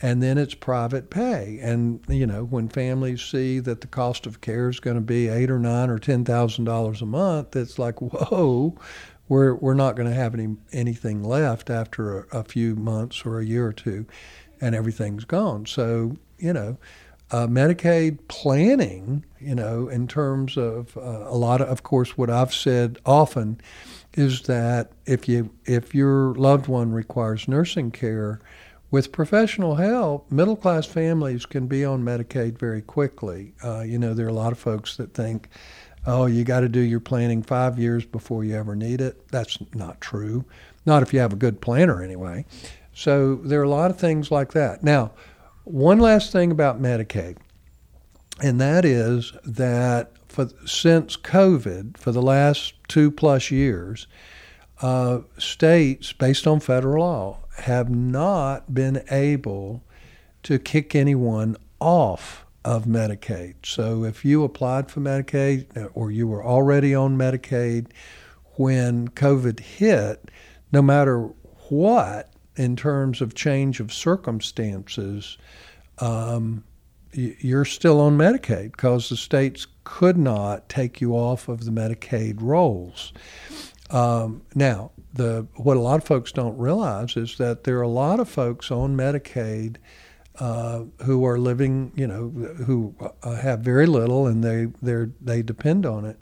and 0.03 0.21
then 0.21 0.39
it's 0.39 0.55
private 0.55 1.09
pay. 1.09 1.61
And 1.63 2.01
you 2.09 2.27
know, 2.27 2.43
when 2.47 2.69
families 2.69 3.23
see 3.23 3.61
that 3.61 3.81
the 3.81 3.87
cost 3.87 4.27
of 4.27 4.41
care 4.41 4.69
is 4.69 4.81
going 4.81 4.97
to 4.97 5.01
be 5.01 5.29
eight 5.29 5.53
or 5.53 5.61
nine 5.61 5.89
or 5.89 6.01
ten 6.01 6.25
thousand 6.25 6.65
dollars 6.65 7.01
a 7.01 7.07
month, 7.07 7.55
it's 7.55 7.79
like, 7.79 8.03
whoa, 8.03 8.77
we're 9.29 9.55
we're 9.55 9.75
not 9.75 9.97
going 9.97 10.09
to 10.09 10.15
have 10.15 10.35
any 10.35 10.57
anything 10.73 11.23
left 11.23 11.71
after 11.71 12.21
a, 12.21 12.39
a, 12.41 12.45
few 12.45 12.75
months 12.77 13.25
or 13.25 13.41
a 13.41 13.45
year 13.45 13.67
or 13.67 13.73
two, 13.73 14.07
and 14.61 14.75
everything's 14.75 15.25
gone. 15.25 15.67
So 15.67 16.17
you 16.39 16.53
know, 16.53 16.79
uh, 17.31 17.47
Medicaid 17.47 18.19
planning, 18.29 19.25
you 19.41 19.55
know, 19.55 19.89
in 19.89 20.09
terms 20.09 20.57
of 20.57 20.97
uh, 20.97 21.25
a 21.27 21.37
lot 21.37 21.61
of, 21.61 21.69
of 21.69 21.83
course, 21.83 22.17
what 22.17 22.31
I've 22.31 22.55
said 22.55 22.99
often 23.05 23.61
is 24.15 24.43
that 24.43 24.93
if 25.07 25.29
you 25.29 25.51
if 25.65 25.95
your 25.95 26.35
loved 26.35 26.67
one 26.67 26.93
requires 26.93 27.47
nursing 27.47 27.91
care, 27.91 28.41
with 28.91 29.13
professional 29.13 29.75
help, 29.75 30.31
middle 30.33 30.57
class 30.57 30.87
families 30.87 31.45
can 31.45 31.67
be 31.67 31.85
on 31.85 32.03
Medicaid 32.03 32.59
very 32.59 32.81
quickly. 32.81 33.53
Uh, 33.63 33.81
you 33.81 33.99
know, 33.99 34.15
there 34.15 34.27
are 34.27 34.31
a 34.31 34.33
lot 34.35 34.53
of 34.53 34.59
folks 34.59 34.97
that 34.97 35.13
think 35.13 35.49
oh, 36.07 36.27
you 36.27 36.45
got 36.45 36.61
to 36.61 36.69
do 36.69 36.81
your 36.81 37.01
planning 37.01 37.43
five 37.43 37.79
years 37.79 38.05
before 38.05 38.45
you 38.45 38.57
ever 38.57 38.75
need 38.75 39.01
it. 39.01 39.29
That's 39.29 39.59
not 39.75 40.01
true. 40.01 40.45
Not 40.87 41.03
if 41.03 41.13
you 41.13 41.21
have 41.21 41.33
a 41.33 41.37
good 41.37 41.61
planner, 41.61 42.03
anyway. 42.03 42.45
So 42.95 43.37
there 43.37 43.61
are 43.61 43.65
a 43.65 43.69
lot 43.69 43.91
of 43.91 43.99
things 43.99 44.31
like 44.31 44.53
that. 44.53 44.83
Now, 44.83 45.13
one 45.65 45.99
last 45.99 46.33
thing 46.33 46.51
about 46.51 46.81
Medicaid, 46.81 47.37
and 48.43 48.61
that 48.61 48.85
is 48.85 49.33
that 49.45 50.13
for 50.29 50.49
since 50.67 51.17
COVID, 51.17 51.97
for 51.99 52.13
the 52.13 52.23
last 52.23 52.75
two 52.89 53.11
plus 53.11 53.51
years, 53.51 54.07
uh, 54.81 55.21
states, 55.37 56.13
based 56.13 56.47
on 56.47 56.61
federal 56.61 57.03
law, 57.03 57.39
have 57.59 57.91
not 57.91 58.73
been 58.73 59.03
able 59.11 59.83
to 60.45 60.59
kick 60.59 60.95
anyone 60.95 61.57
off 61.81 62.47
of 62.69 62.85
Medicaid. 62.85 63.55
So 63.65 64.05
if 64.05 64.27
you 64.27 64.45
applied 64.45 64.91
for 64.91 65.01
Medicaid 65.01 65.75
uh, 65.75 65.89
or 65.95 66.11
you 66.11 66.29
were 66.29 66.45
already 66.45 66.95
on 66.95 67.17
Medicaid 67.17 67.87
when 68.57 69.09
COVID 69.09 69.59
hit, 69.61 70.31
no 70.71 70.83
matter 70.83 71.31
what 71.71 72.31
in 72.57 72.77
terms 72.77 73.23
of 73.23 73.35
change 73.35 73.81
of 73.81 73.91
circumstances, 73.91 75.39
um, 75.97 76.63
you're 77.13 77.65
still 77.65 78.03
on 78.03 78.19
Medicaid 78.19 78.73
because 78.73 79.09
the 79.09 79.17
states 79.17 79.67
could 79.85 80.19
not 80.19 80.69
take 80.69 81.01
you 81.01 81.15
off 81.15 81.49
of 81.49 81.65
the 81.65 81.71
Medicaid 81.71 82.37
rolls. 82.43 83.15
Um, 83.89 84.43
now, 84.55 84.91
the 85.15 85.47
what 85.55 85.79
a 85.79 85.81
lot 85.81 86.03
of 86.03 86.05
folks 86.05 86.33
don't 86.33 86.59
realize 86.59 87.17
is 87.17 87.39
that 87.39 87.65
there 87.65 87.79
are 87.79 87.83
a 87.83 87.89
lot 87.89 88.21
of 88.21 88.29
folks 88.29 88.71
on 88.71 88.95
Medicaid 88.95 89.77
uh, 90.39 90.85
who 91.05 91.25
are 91.25 91.39
living, 91.39 91.93
you 91.97 92.07
know, 92.07 92.29
who 92.65 92.95
uh, 93.23 93.37
have 93.37 93.61
very 93.61 93.87
little 93.87 94.27
and 94.27 94.43
they 94.45 94.67
they 94.83 95.11
they 95.21 95.43
depend 95.43 95.85
on 95.87 96.05
it. 96.05 96.19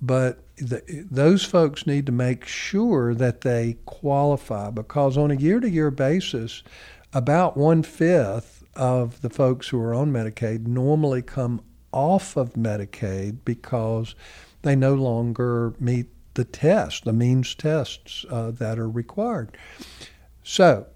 But 0.00 0.42
the, 0.56 0.82
those 1.10 1.44
folks 1.44 1.86
need 1.86 2.06
to 2.06 2.12
make 2.12 2.44
sure 2.44 3.14
that 3.14 3.42
they 3.42 3.76
qualify 3.86 4.70
because 4.70 5.16
on 5.16 5.30
a 5.30 5.36
year-to-year 5.36 5.92
basis, 5.92 6.62
about 7.12 7.56
one 7.56 7.82
fifth 7.82 8.64
of 8.74 9.20
the 9.20 9.30
folks 9.30 9.68
who 9.68 9.80
are 9.80 9.94
on 9.94 10.12
Medicaid 10.12 10.66
normally 10.66 11.22
come 11.22 11.62
off 11.92 12.36
of 12.36 12.54
Medicaid 12.54 13.38
because 13.44 14.14
they 14.62 14.74
no 14.74 14.94
longer 14.94 15.74
meet 15.78 16.06
the 16.34 16.44
tests, 16.44 17.00
the 17.00 17.12
means 17.12 17.54
tests 17.54 18.24
uh, 18.30 18.50
that 18.52 18.78
are 18.78 18.88
required. 18.88 19.56
So 20.42 20.86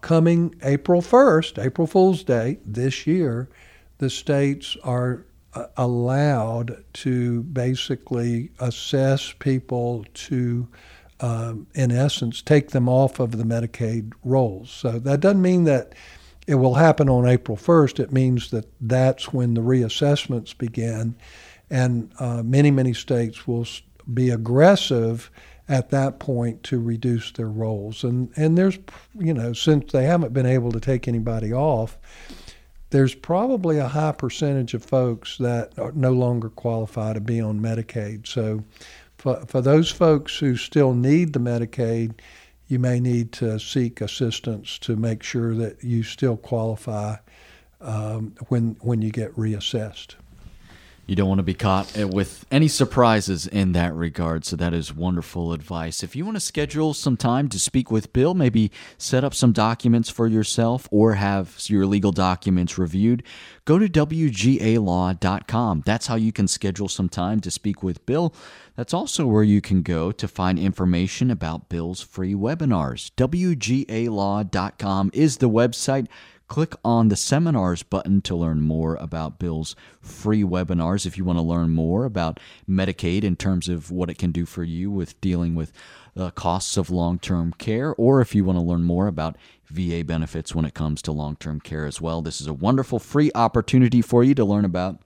coming 0.00 0.54
April 0.62 1.02
1st, 1.02 1.64
April 1.64 1.86
Fool's 1.86 2.24
Day 2.24 2.58
this 2.64 3.06
year, 3.06 3.48
the 3.98 4.10
states 4.10 4.76
are 4.84 5.24
uh, 5.54 5.66
allowed 5.76 6.84
to 6.92 7.42
basically 7.44 8.50
assess 8.58 9.32
people 9.38 10.04
to, 10.12 10.68
um, 11.20 11.66
in 11.74 11.90
essence, 11.90 12.42
take 12.42 12.70
them 12.70 12.88
off 12.88 13.20
of 13.20 13.38
the 13.38 13.44
Medicaid 13.44 14.12
rolls. 14.22 14.70
So 14.70 14.98
that 14.98 15.20
doesn't 15.20 15.42
mean 15.42 15.64
that 15.64 15.94
it 16.46 16.56
will 16.56 16.74
happen 16.74 17.08
on 17.08 17.26
April 17.26 17.56
1st. 17.56 18.00
It 18.00 18.12
means 18.12 18.50
that 18.50 18.66
that's 18.80 19.32
when 19.32 19.54
the 19.54 19.62
reassessments 19.62 20.56
begin. 20.56 21.16
And 21.70 22.12
uh, 22.20 22.42
many, 22.42 22.70
many 22.70 22.92
states 22.92 23.46
will 23.46 23.66
be 24.12 24.30
aggressive 24.30 25.30
at 25.68 25.90
that 25.90 26.18
point 26.18 26.62
to 26.64 26.80
reduce 26.80 27.32
their 27.32 27.48
rolls. 27.48 28.04
And 28.04 28.30
and 28.36 28.56
there's 28.56 28.78
you 29.18 29.34
know 29.34 29.52
since 29.52 29.92
they 29.92 30.04
haven't 30.04 30.32
been 30.32 30.46
able 30.46 30.72
to 30.72 30.80
take 30.80 31.08
anybody 31.08 31.52
off, 31.52 31.98
there's 32.90 33.14
probably 33.14 33.78
a 33.78 33.88
high 33.88 34.12
percentage 34.12 34.74
of 34.74 34.84
folks 34.84 35.38
that 35.38 35.78
are 35.78 35.92
no 35.92 36.12
longer 36.12 36.48
qualify 36.48 37.12
to 37.12 37.20
be 37.20 37.40
on 37.40 37.60
Medicaid. 37.60 38.26
So 38.26 38.64
for 39.18 39.44
for 39.46 39.60
those 39.60 39.90
folks 39.90 40.38
who 40.38 40.56
still 40.56 40.94
need 40.94 41.32
the 41.32 41.40
Medicaid, 41.40 42.20
you 42.68 42.78
may 42.78 43.00
need 43.00 43.32
to 43.32 43.58
seek 43.58 44.00
assistance 44.00 44.78
to 44.78 44.96
make 44.96 45.22
sure 45.22 45.54
that 45.54 45.82
you 45.82 46.02
still 46.02 46.36
qualify 46.36 47.16
um, 47.80 48.34
when 48.48 48.76
when 48.80 49.02
you 49.02 49.10
get 49.10 49.34
reassessed. 49.36 50.14
You 51.06 51.14
don't 51.14 51.28
want 51.28 51.38
to 51.38 51.44
be 51.44 51.54
caught 51.54 51.96
uh, 51.98 52.08
with 52.08 52.44
any 52.50 52.66
surprises 52.68 53.46
in 53.46 53.72
that 53.72 53.94
regard. 53.94 54.44
So, 54.44 54.56
that 54.56 54.74
is 54.74 54.92
wonderful 54.94 55.52
advice. 55.52 56.02
If 56.02 56.16
you 56.16 56.24
want 56.24 56.36
to 56.36 56.40
schedule 56.40 56.94
some 56.94 57.16
time 57.16 57.48
to 57.50 57.58
speak 57.60 57.90
with 57.90 58.12
Bill, 58.12 58.34
maybe 58.34 58.72
set 58.98 59.22
up 59.22 59.32
some 59.32 59.52
documents 59.52 60.10
for 60.10 60.26
yourself 60.26 60.88
or 60.90 61.14
have 61.14 61.56
your 61.68 61.86
legal 61.86 62.10
documents 62.12 62.76
reviewed, 62.76 63.22
go 63.64 63.78
to 63.78 63.88
WGALaw.com. 63.88 65.82
That's 65.86 66.08
how 66.08 66.16
you 66.16 66.32
can 66.32 66.48
schedule 66.48 66.88
some 66.88 67.08
time 67.08 67.40
to 67.40 67.50
speak 67.50 67.82
with 67.82 68.04
Bill. 68.04 68.34
That's 68.74 68.92
also 68.92 69.26
where 69.26 69.42
you 69.42 69.60
can 69.60 69.82
go 69.82 70.12
to 70.12 70.28
find 70.28 70.58
information 70.58 71.30
about 71.30 71.68
Bill's 71.68 72.02
free 72.02 72.34
webinars. 72.34 73.10
WGALaw.com 73.16 75.10
is 75.14 75.36
the 75.38 75.48
website 75.48 76.08
click 76.48 76.74
on 76.84 77.08
the 77.08 77.16
seminars 77.16 77.82
button 77.82 78.20
to 78.22 78.36
learn 78.36 78.60
more 78.60 78.94
about 78.96 79.38
Bill's 79.38 79.74
free 80.00 80.42
webinars. 80.42 81.06
If 81.06 81.18
you 81.18 81.24
want 81.24 81.38
to 81.38 81.42
learn 81.42 81.70
more 81.70 82.04
about 82.04 82.38
Medicaid 82.68 83.24
in 83.24 83.36
terms 83.36 83.68
of 83.68 83.90
what 83.90 84.10
it 84.10 84.18
can 84.18 84.32
do 84.32 84.46
for 84.46 84.62
you 84.62 84.90
with 84.90 85.20
dealing 85.20 85.54
with 85.54 85.72
uh, 86.16 86.30
costs 86.30 86.76
of 86.76 86.90
long 86.90 87.18
term 87.18 87.52
care, 87.58 87.94
or 87.94 88.20
if 88.20 88.34
you 88.34 88.44
want 88.44 88.56
to 88.56 88.62
learn 88.62 88.84
more 88.84 89.06
about 89.06 89.36
VA 89.66 90.04
benefits 90.04 90.54
when 90.54 90.64
it 90.64 90.74
comes 90.74 91.02
to 91.02 91.12
long 91.12 91.36
term 91.36 91.60
care 91.60 91.86
as 91.86 92.00
well, 92.00 92.22
this 92.22 92.40
is 92.40 92.46
a 92.46 92.54
wonderful 92.54 92.98
free 92.98 93.30
opportunity 93.34 94.00
for 94.00 94.22
you 94.22 94.34
to 94.34 94.44
learn 94.44 94.64
about 94.64 95.00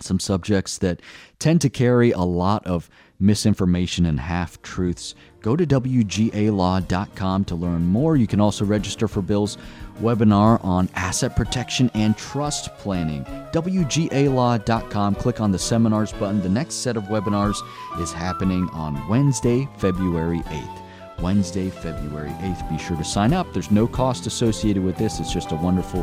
some 0.00 0.18
subjects 0.18 0.78
that 0.78 1.00
tend 1.38 1.60
to 1.60 1.68
carry 1.68 2.12
a 2.12 2.20
lot 2.20 2.66
of 2.66 2.88
misinformation 3.22 4.04
and 4.04 4.20
half 4.20 4.60
truths. 4.62 5.14
Go 5.40 5.56
to 5.56 5.66
WGALaw.com 5.66 7.44
to 7.44 7.54
learn 7.54 7.86
more. 7.86 8.16
You 8.16 8.26
can 8.26 8.40
also 8.40 8.64
register 8.64 9.08
for 9.08 9.22
Bill's 9.22 9.56
webinar 10.00 10.62
on 10.64 10.88
asset 10.94 11.34
protection 11.36 11.90
and 11.94 12.16
trust 12.16 12.74
planning. 12.76 13.24
WGALaw.com. 13.52 15.14
Click 15.14 15.40
on 15.40 15.52
the 15.52 15.58
seminars 15.58 16.12
button. 16.12 16.42
The 16.42 16.48
next 16.48 16.76
set 16.76 16.96
of 16.96 17.04
webinars 17.04 17.56
is 18.00 18.12
happening 18.12 18.68
on 18.72 19.08
Wednesday, 19.08 19.68
February 19.78 20.40
8th. 20.40 20.78
Wednesday, 21.20 21.70
February 21.70 22.30
8th. 22.30 22.68
Be 22.70 22.78
sure 22.78 22.96
to 22.96 23.04
sign 23.04 23.32
up. 23.32 23.52
There's 23.52 23.70
no 23.70 23.86
cost 23.86 24.26
associated 24.26 24.82
with 24.82 24.96
this, 24.96 25.20
it's 25.20 25.32
just 25.32 25.52
a 25.52 25.56
wonderful 25.56 26.02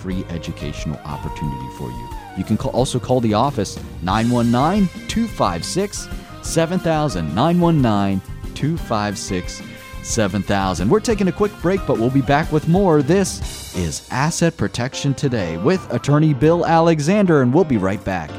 free 0.00 0.24
educational 0.30 0.98
opportunity 1.04 1.68
for 1.76 1.90
you. 1.90 2.08
You 2.38 2.44
can 2.44 2.56
call, 2.56 2.70
also 2.72 2.98
call 2.98 3.20
the 3.20 3.34
office 3.34 3.78
919 4.02 4.88
256 5.08 6.08
7000. 6.50 7.34
919 7.34 8.20
256 8.54 9.62
7000. 10.02 10.88
We're 10.88 11.00
taking 11.00 11.28
a 11.28 11.32
quick 11.32 11.52
break, 11.60 11.80
but 11.86 11.98
we'll 11.98 12.10
be 12.10 12.22
back 12.22 12.50
with 12.52 12.68
more. 12.68 13.02
This 13.02 13.74
is 13.76 14.08
Asset 14.10 14.56
Protection 14.56 15.14
Today 15.14 15.56
with 15.58 15.92
attorney 15.92 16.34
Bill 16.34 16.66
Alexander, 16.66 17.42
and 17.42 17.52
we'll 17.52 17.64
be 17.64 17.76
right 17.76 18.02
back. 18.04 18.30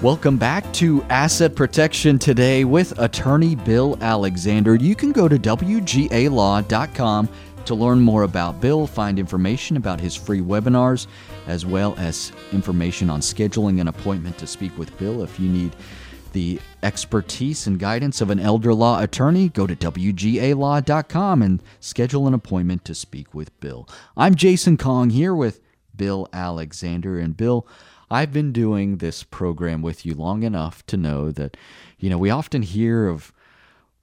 Welcome 0.00 0.36
back 0.36 0.72
to 0.74 1.02
Asset 1.10 1.56
Protection 1.56 2.20
Today 2.20 2.64
with 2.64 2.96
attorney 3.00 3.56
Bill 3.56 3.98
Alexander. 4.00 4.76
You 4.76 4.94
can 4.94 5.10
go 5.10 5.26
to 5.26 5.36
WGALaw.com 5.36 7.28
to 7.64 7.74
learn 7.74 8.00
more 8.00 8.22
about 8.22 8.60
Bill, 8.60 8.86
find 8.86 9.18
information 9.18 9.76
about 9.76 9.98
his 9.98 10.14
free 10.14 10.40
webinars, 10.40 11.08
as 11.48 11.66
well 11.66 11.96
as 11.98 12.30
information 12.52 13.10
on 13.10 13.18
scheduling 13.18 13.80
an 13.80 13.88
appointment 13.88 14.38
to 14.38 14.46
speak 14.46 14.78
with 14.78 14.96
Bill. 14.98 15.24
If 15.24 15.40
you 15.40 15.48
need 15.48 15.74
the 16.32 16.60
expertise 16.84 17.66
and 17.66 17.76
guidance 17.80 18.20
of 18.20 18.30
an 18.30 18.38
elder 18.38 18.72
law 18.72 19.02
attorney, 19.02 19.48
go 19.48 19.66
to 19.66 19.74
WGALaw.com 19.74 21.42
and 21.42 21.60
schedule 21.80 22.28
an 22.28 22.34
appointment 22.34 22.84
to 22.84 22.94
speak 22.94 23.34
with 23.34 23.58
Bill. 23.58 23.88
I'm 24.16 24.36
Jason 24.36 24.76
Kong 24.76 25.10
here 25.10 25.34
with 25.34 25.60
Bill 25.96 26.28
Alexander. 26.32 27.18
And 27.18 27.36
Bill, 27.36 27.66
I've 28.10 28.32
been 28.32 28.52
doing 28.52 28.98
this 28.98 29.22
program 29.22 29.82
with 29.82 30.06
you 30.06 30.14
long 30.14 30.42
enough 30.42 30.84
to 30.86 30.96
know 30.96 31.30
that, 31.32 31.56
you 31.98 32.08
know, 32.08 32.18
we 32.18 32.30
often 32.30 32.62
hear 32.62 33.08
of 33.08 33.32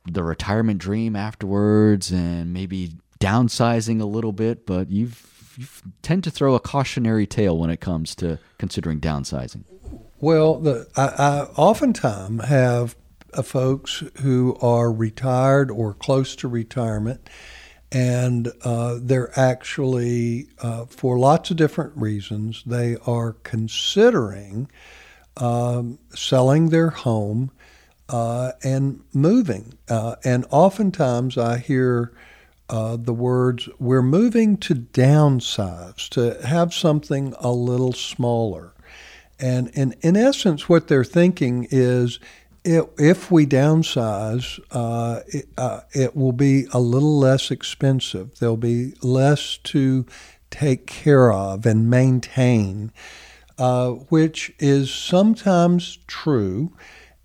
the 0.06 0.24
retirement 0.24 0.80
dream 0.80 1.16
afterwards 1.16 2.12
and 2.12 2.54
maybe 2.54 2.94
downsizing 3.20 4.02
a 4.02 4.06
little 4.06 4.32
bit, 4.32 4.66
but 4.66 4.92
you've, 4.92 5.56
you 5.58 5.66
tend 6.02 6.24
to 6.26 6.32
throw 6.32 6.54
a 6.54 6.60
cautionary 6.60 7.26
tale 7.26 7.58
when 7.58 7.70
it 7.70 7.82
comes 7.82 8.14
to 8.16 8.38
considering 8.58 9.00
downsizing. 9.00 9.64
Well, 10.20 10.60
the, 10.60 10.88
I, 10.96 11.08
I 11.08 11.42
oftentimes 11.56 12.46
have 12.46 12.96
folks 13.44 14.04
who 14.22 14.58
are 14.62 14.92
retired 14.92 15.70
or 15.72 15.94
close 15.94 16.36
to 16.38 16.48
retirement 16.48 17.28
and 17.92 18.52
uh, 18.64 18.98
they're 19.02 19.38
actually, 19.40 20.48
uh, 20.62 20.86
for 20.86 21.18
lots 21.18 21.52
of 21.52 21.58
different 21.58 21.96
reasons, 21.96 22.64
they 22.66 22.98
are 23.06 23.34
considering 23.44 24.70
um, 25.38 26.00
selling 26.14 26.70
their 26.70 26.90
home 26.90 27.52
uh, 28.10 28.52
and 28.64 29.02
moving. 29.14 29.78
Uh, 29.90 30.16
and 30.24 30.46
oftentimes 30.50 31.38
I 31.38 31.58
hear 31.58 32.12
uh, 32.70 32.98
the 32.98 33.14
words, 33.14 33.70
we're 33.80 34.02
moving 34.02 34.58
to 34.58 34.76
downsize, 34.76 36.10
to 36.10 36.46
have 36.48 36.74
something 36.74 37.34
a 37.40 37.52
little 37.52 37.94
smaller. 37.94 38.74
And 39.40 39.68
in, 39.70 39.96
in 40.02 40.16
essence, 40.16 40.68
what 40.70 40.88
they're 40.88 41.04
thinking 41.04 41.68
is 41.70 42.20
if 42.66 43.30
we 43.30 43.46
downsize, 43.46 44.60
uh, 44.72 45.22
it, 45.28 45.48
uh, 45.58 45.82
it, 45.94 46.16
will 46.16 46.32
be 46.32 46.66
a 46.74 46.80
little 46.80 47.20
less 47.20 47.52
expensive. 47.52 48.40
There'll 48.40 48.58
be 48.58 48.94
less 49.02 49.58
to 49.66 50.06
take 50.50 50.88
care 50.88 51.32
of 51.32 51.66
and 51.66 51.90
maintain, 51.90 52.92
uh, 53.58 53.92
which 53.92 54.54
is 54.58 54.92
sometimes 54.92 56.00
true, 56.08 56.74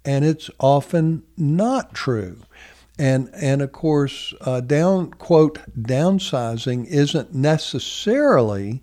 and 0.04 0.24
it's 0.24 0.50
often 0.58 1.22
not 1.36 1.94
true. 1.94 2.38
And, 2.98 3.30
and 3.32 3.62
of 3.62 3.72
course, 3.72 4.34
uh, 4.42 4.60
down 4.60 5.10
quote 5.12 5.58
downsizing 5.80 6.86
isn't 6.86 7.34
necessarily 7.34 8.82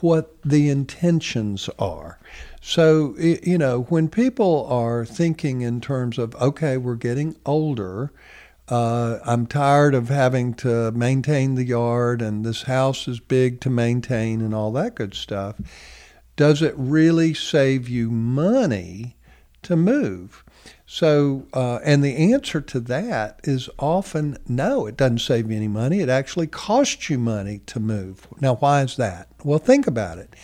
what 0.00 0.36
the 0.42 0.68
intentions 0.68 1.70
are. 1.78 2.18
So, 2.64 3.16
you 3.18 3.58
know, 3.58 3.82
when 3.88 4.08
people 4.08 4.66
are 4.70 5.04
thinking 5.04 5.62
in 5.62 5.80
terms 5.80 6.16
of, 6.16 6.36
okay, 6.36 6.76
we're 6.76 6.94
getting 6.94 7.34
older, 7.44 8.12
uh, 8.68 9.18
I'm 9.26 9.48
tired 9.48 9.96
of 9.96 10.08
having 10.08 10.54
to 10.54 10.92
maintain 10.92 11.56
the 11.56 11.64
yard, 11.64 12.22
and 12.22 12.46
this 12.46 12.62
house 12.62 13.08
is 13.08 13.18
big 13.18 13.60
to 13.62 13.70
maintain, 13.70 14.40
and 14.40 14.54
all 14.54 14.70
that 14.72 14.94
good 14.94 15.14
stuff, 15.14 15.56
does 16.36 16.62
it 16.62 16.74
really 16.76 17.34
save 17.34 17.88
you 17.88 18.12
money 18.12 19.16
to 19.62 19.74
move? 19.74 20.44
So, 20.86 21.48
uh, 21.52 21.80
and 21.84 22.04
the 22.04 22.32
answer 22.32 22.60
to 22.60 22.78
that 22.78 23.40
is 23.42 23.68
often 23.80 24.38
no, 24.46 24.86
it 24.86 24.96
doesn't 24.96 25.18
save 25.18 25.50
you 25.50 25.56
any 25.56 25.66
money. 25.66 25.98
It 25.98 26.08
actually 26.08 26.46
costs 26.46 27.10
you 27.10 27.18
money 27.18 27.58
to 27.66 27.80
move. 27.80 28.28
Now, 28.40 28.54
why 28.54 28.82
is 28.82 28.96
that? 28.98 29.28
Well, 29.42 29.58
think 29.58 29.88
about 29.88 30.18
it 30.18 30.36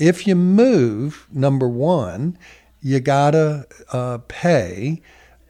if 0.00 0.26
you 0.26 0.34
move, 0.34 1.28
number 1.30 1.68
one, 1.68 2.36
you 2.80 2.98
gotta 3.00 3.66
uh, 3.92 4.18
pay 4.26 5.02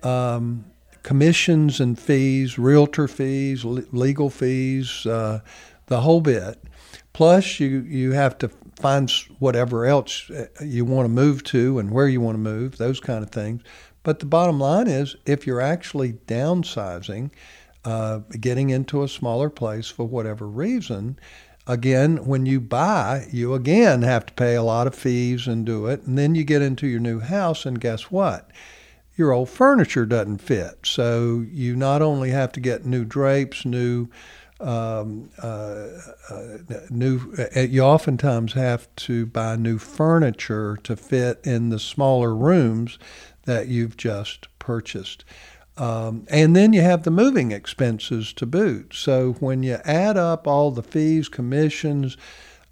um, 0.02 0.64
commissions 1.04 1.80
and 1.80 1.98
fees, 1.98 2.58
realtor 2.58 3.06
fees, 3.06 3.64
legal 3.64 4.28
fees, 4.28 5.06
uh, 5.06 5.40
the 5.86 6.00
whole 6.00 6.20
bit. 6.20 6.58
Plus, 7.12 7.60
you 7.60 7.80
you 7.82 8.12
have 8.12 8.36
to 8.38 8.50
find 8.74 9.10
whatever 9.38 9.86
else 9.86 10.28
uh, 10.30 10.46
you 10.60 10.84
want 10.84 11.04
to 11.04 11.10
move 11.10 11.44
to 11.44 11.78
and 11.78 11.92
where 11.92 12.08
you 12.08 12.20
want 12.20 12.34
to 12.34 12.40
move, 12.40 12.76
those 12.76 12.98
kind 12.98 13.22
of 13.22 13.30
things. 13.30 13.62
But 14.02 14.18
the 14.18 14.26
bottom 14.26 14.58
line 14.58 14.88
is, 14.88 15.14
if 15.26 15.46
you're 15.46 15.60
actually 15.60 16.14
downsizing, 16.26 17.30
uh, 17.84 18.20
getting 18.40 18.70
into 18.70 19.02
a 19.04 19.08
smaller 19.08 19.50
place 19.50 19.88
for 19.88 20.06
whatever 20.06 20.48
reason, 20.48 21.18
again, 21.66 22.24
when 22.24 22.46
you 22.46 22.60
buy, 22.60 23.26
you 23.30 23.54
again 23.54 24.02
have 24.02 24.26
to 24.26 24.34
pay 24.34 24.54
a 24.54 24.62
lot 24.62 24.86
of 24.86 24.94
fees 24.94 25.46
and 25.46 25.64
do 25.64 25.86
it. 25.86 26.02
And 26.02 26.18
then 26.18 26.34
you 26.34 26.44
get 26.44 26.62
into 26.62 26.86
your 26.86 27.00
new 27.00 27.20
house, 27.20 27.66
and 27.66 27.80
guess 27.80 28.10
what? 28.10 28.50
Your 29.16 29.32
old 29.32 29.50
furniture 29.50 30.06
doesn't 30.06 30.38
fit. 30.38 30.78
So 30.84 31.44
you 31.50 31.76
not 31.76 32.02
only 32.02 32.30
have 32.30 32.52
to 32.52 32.60
get 32.60 32.86
new 32.86 33.04
drapes, 33.04 33.64
new 33.64 34.08
um, 34.60 35.30
uh, 35.42 35.88
uh, 36.28 36.58
new. 36.90 37.34
Uh, 37.56 37.60
you 37.60 37.82
oftentimes 37.82 38.52
have 38.52 38.94
to 38.96 39.26
buy 39.26 39.56
new 39.56 39.78
furniture 39.78 40.78
to 40.84 40.96
fit 40.96 41.40
in 41.44 41.70
the 41.70 41.78
smaller 41.78 42.34
rooms 42.34 42.98
that 43.44 43.68
you've 43.68 43.96
just 43.96 44.48
purchased. 44.58 45.24
Um, 45.80 46.26
and 46.28 46.54
then 46.54 46.74
you 46.74 46.82
have 46.82 47.04
the 47.04 47.10
moving 47.10 47.52
expenses 47.52 48.34
to 48.34 48.44
boot. 48.44 48.92
So 48.94 49.32
when 49.40 49.62
you 49.62 49.78
add 49.86 50.18
up 50.18 50.46
all 50.46 50.70
the 50.70 50.82
fees, 50.82 51.30
commissions, 51.30 52.18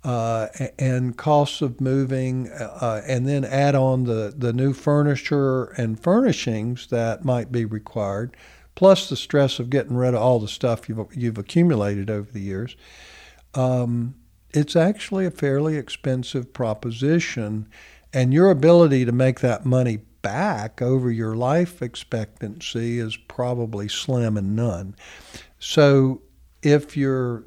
uh, 0.04 0.48
and 0.78 1.16
costs 1.16 1.62
of 1.62 1.80
moving, 1.80 2.50
uh, 2.50 3.00
and 3.06 3.26
then 3.26 3.46
add 3.46 3.74
on 3.74 4.04
the, 4.04 4.34
the 4.36 4.52
new 4.52 4.74
furniture 4.74 5.64
and 5.78 5.98
furnishings 5.98 6.88
that 6.88 7.24
might 7.24 7.50
be 7.50 7.64
required, 7.64 8.36
plus 8.74 9.08
the 9.08 9.16
stress 9.16 9.58
of 9.58 9.70
getting 9.70 9.96
rid 9.96 10.12
of 10.12 10.20
all 10.20 10.38
the 10.38 10.46
stuff 10.46 10.86
you've, 10.86 11.08
you've 11.16 11.38
accumulated 11.38 12.10
over 12.10 12.30
the 12.30 12.42
years, 12.42 12.76
um, 13.54 14.14
it's 14.52 14.76
actually 14.76 15.24
a 15.24 15.30
fairly 15.30 15.78
expensive 15.78 16.52
proposition. 16.52 17.68
And 18.12 18.34
your 18.34 18.50
ability 18.50 19.06
to 19.06 19.12
make 19.12 19.40
that 19.40 19.64
money 19.64 20.00
back 20.22 20.82
over 20.82 21.10
your 21.10 21.36
life 21.36 21.82
expectancy 21.82 22.98
is 22.98 23.16
probably 23.16 23.88
slim 23.88 24.36
and 24.36 24.56
none. 24.56 24.94
So 25.58 26.22
if 26.62 26.96
you're, 26.96 27.44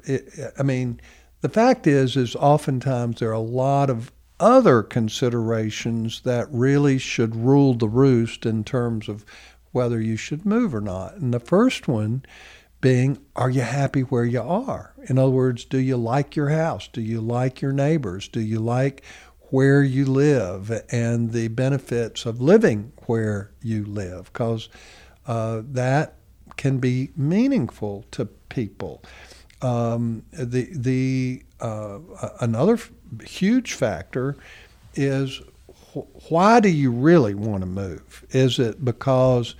I 0.58 0.62
mean, 0.62 1.00
the 1.40 1.48
fact 1.48 1.86
is, 1.86 2.16
is 2.16 2.36
oftentimes 2.36 3.20
there 3.20 3.30
are 3.30 3.32
a 3.32 3.40
lot 3.40 3.90
of 3.90 4.12
other 4.40 4.82
considerations 4.82 6.22
that 6.22 6.46
really 6.50 6.98
should 6.98 7.36
rule 7.36 7.74
the 7.74 7.88
roost 7.88 8.44
in 8.44 8.64
terms 8.64 9.08
of 9.08 9.24
whether 9.70 10.00
you 10.00 10.16
should 10.16 10.44
move 10.44 10.74
or 10.74 10.80
not. 10.80 11.16
And 11.16 11.32
the 11.32 11.40
first 11.40 11.88
one 11.88 12.24
being, 12.80 13.18
are 13.36 13.50
you 13.50 13.60
happy 13.60 14.00
where 14.00 14.24
you 14.24 14.42
are? 14.42 14.94
In 15.04 15.16
other 15.16 15.30
words, 15.30 15.64
do 15.64 15.78
you 15.78 15.96
like 15.96 16.34
your 16.34 16.48
house? 16.48 16.88
Do 16.88 17.00
you 17.00 17.20
like 17.20 17.60
your 17.60 17.72
neighbors? 17.72 18.28
Do 18.28 18.40
you 18.40 18.58
like 18.58 19.04
where 19.52 19.82
you 19.82 20.06
live 20.06 20.82
and 20.90 21.32
the 21.32 21.46
benefits 21.48 22.24
of 22.24 22.40
living 22.40 22.90
where 23.04 23.50
you 23.60 23.84
live? 23.84 24.32
Because 24.32 24.70
uh, 25.26 25.60
that 25.72 26.14
can 26.56 26.78
be 26.78 27.10
meaningful 27.14 28.06
to 28.12 28.24
people. 28.24 29.02
Um, 29.60 30.24
the 30.32 30.68
the 30.72 31.42
uh, 31.60 31.98
another 32.40 32.74
f- 32.74 32.90
huge 33.24 33.74
factor 33.74 34.36
is 34.94 35.42
wh- 35.92 36.32
why 36.32 36.58
do 36.58 36.70
you 36.70 36.90
really 36.90 37.34
want 37.34 37.60
to 37.60 37.66
move? 37.66 38.24
Is 38.30 38.58
it 38.58 38.82
because 38.82 39.54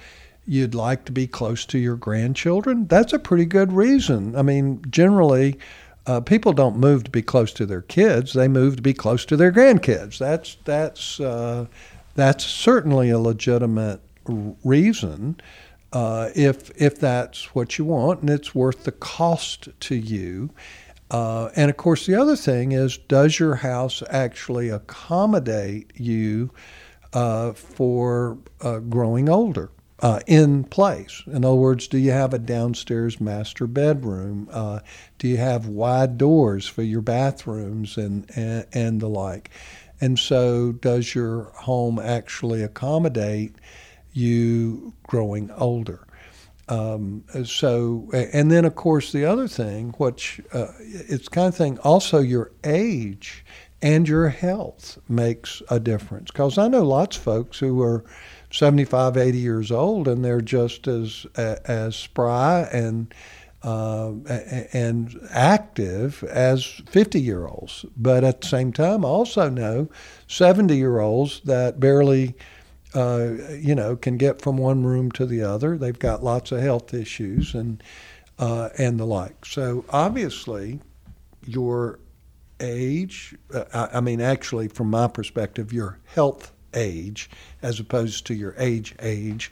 you'd 0.47 0.75
like 0.75 1.05
to 1.05 1.13
be 1.13 1.27
close 1.27 1.67
to 1.67 1.79
your 1.79 1.97
grandchildren? 1.97 2.87
That's 2.87 3.13
a 3.13 3.19
pretty 3.19 3.45
good 3.45 3.73
reason. 3.75 4.37
I 4.37 4.43
mean, 4.43 4.83
generally, 4.89 5.59
uh, 6.07 6.21
people 6.21 6.53
don't 6.53 6.77
move 6.77 7.05
to 7.05 7.11
be 7.11 7.23
close 7.23 7.53
to 7.55 7.67
their 7.67 7.83
kids; 7.83 8.33
they 8.33 8.49
move 8.49 8.77
to 8.77 8.83
be 8.83 8.95
close 8.95 9.25
to 9.27 9.37
their 9.37 9.53
grandkids. 9.53 10.19
That's 10.19 10.57
that's 10.65 11.21
uh, 11.21 11.67
that's 12.15 12.45
certainly 12.45 13.11
a 13.11 13.19
legitimate 13.19 14.01
reason 14.65 15.37
uh, 15.93 16.31
if 16.35 16.71
if 16.81 16.99
that's 16.99 17.55
what 17.55 17.79
you 17.79 17.85
want 17.85 18.21
and 18.21 18.31
it's 18.31 18.55
worth 18.55 18.85
the 18.85 18.93
cost 18.93 19.69
to 19.81 19.95
you. 19.95 20.51
Uh, 21.11 21.51
and 21.57 21.71
of 21.71 21.77
course, 21.77 22.07
the 22.07 22.15
other 22.15 22.37
thing 22.37 22.73
is, 22.73 22.97
does 22.97 23.39
your 23.39 23.57
house 23.57 24.03
actually 24.09 24.71
accommodate 24.71 25.91
you 25.95 26.51
uh, 27.13 27.53
for 27.53 28.39
uh, 28.63 28.79
growing 28.79 29.29
older? 29.29 29.71
Uh, 30.03 30.19
in 30.27 30.65
place. 30.65 31.23
In 31.29 31.45
other 31.45 31.55
words, 31.55 31.87
do 31.87 31.97
you 31.97 32.11
have 32.11 32.35
a 32.35 32.39
downstairs 32.39 33.21
master 33.21 33.69
bedroom? 33.69 34.49
Uh, 34.51 34.81
do 35.19 35.29
you 35.29 35.37
have 35.37 35.69
wide 35.69 36.19
doors 36.19 36.67
for 36.67 36.83
your 36.83 37.03
bathrooms 37.03 37.97
and, 37.97 38.29
and, 38.35 38.67
and 38.73 39.01
the 39.01 39.09
like? 39.09 39.51
And 40.01 40.19
so, 40.19 40.73
does 40.73 41.15
your 41.15 41.53
home 41.55 42.01
actually 42.01 42.65
accommodate 42.65 43.55
you 44.13 44.95
growing 45.05 45.51
older. 45.53 46.07
Um, 46.69 47.25
so, 47.45 48.09
and 48.13 48.51
then 48.51 48.65
of 48.65 48.75
course 48.75 49.13
the 49.13 49.25
other 49.25 49.49
thing, 49.49 49.91
which 49.99 50.41
uh, 50.53 50.69
it's 50.81 51.29
kind 51.29 51.49
of 51.49 51.57
thing, 51.57 51.79
also 51.81 52.21
your 52.21 52.53
age 52.65 53.45
and 53.83 54.09
your 54.09 54.29
health 54.29 54.99
makes 55.09 55.61
a 55.69 55.81
difference. 55.81 56.31
Because 56.31 56.57
I 56.57 56.69
know 56.69 56.85
lots 56.85 57.17
of 57.17 57.23
folks 57.23 57.59
who 57.59 57.83
are 57.83 58.05
75, 58.53 59.17
80 59.17 59.39
years 59.39 59.73
old 59.73 60.07
and 60.07 60.25
they're 60.25 60.41
just 60.41 60.87
as 60.87 61.27
as 61.37 61.97
spry 61.97 62.69
and 62.73 63.13
uh, 63.63 64.11
and 64.73 65.21
active 65.31 66.25
as 66.25 66.65
50 66.65 67.21
year 67.21 67.47
olds. 67.47 67.85
But 67.97 68.25
at 68.25 68.41
the 68.41 68.49
same 68.49 68.73
time, 68.73 69.05
I 69.05 69.09
also 69.09 69.49
know 69.49 69.89
70 70.27 70.77
year 70.77 70.99
olds 70.99 71.41
that 71.45 71.81
barely 71.81 72.35
uh, 72.95 73.37
you 73.59 73.75
know, 73.75 73.97
can 73.97 74.17
get 74.17 74.43
from 74.43 74.59
one 74.59 74.85
room 74.85 75.11
to 75.13 75.27
the 75.27 75.43
other. 75.43 75.79
They've 75.79 75.99
got 75.99 76.23
lots 76.23 76.53
of 76.53 76.61
health 76.61 76.93
issues 76.93 77.55
and 77.55 77.83
uh, 78.39 78.71
and 78.79 78.99
the 78.99 79.07
like. 79.07 79.47
So 79.47 79.85
obviously, 79.91 80.81
your 81.47 82.01
age, 82.61 83.35
uh, 83.55 83.89
I 83.93 84.01
mean, 84.01 84.21
actually, 84.21 84.69
from 84.69 84.91
my 84.91 85.09
perspective, 85.09 85.73
your 85.73 85.99
health 86.07 86.52
age, 86.75 87.31
as 87.63 87.81
opposed 87.81 88.27
to 88.27 88.35
your 88.35 88.55
age 88.59 88.95
age, 89.01 89.51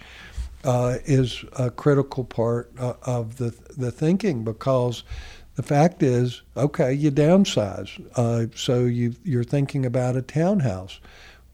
uh, 0.64 0.96
is 1.04 1.44
a 1.58 1.70
critical 1.70 2.24
part 2.24 2.72
uh, 2.78 2.94
of 3.02 3.36
the 3.36 3.54
the 3.76 3.90
thinking 3.90 4.44
because. 4.44 5.04
The 5.56 5.66
fact 5.66 6.02
is, 6.02 6.40
okay, 6.56 6.94
you 6.94 7.10
downsize, 7.10 7.90
uh, 8.16 8.46
so 8.56 8.84
you 8.84 9.14
you're 9.24 9.44
thinking 9.44 9.84
about 9.84 10.16
a 10.16 10.22
townhouse. 10.22 11.00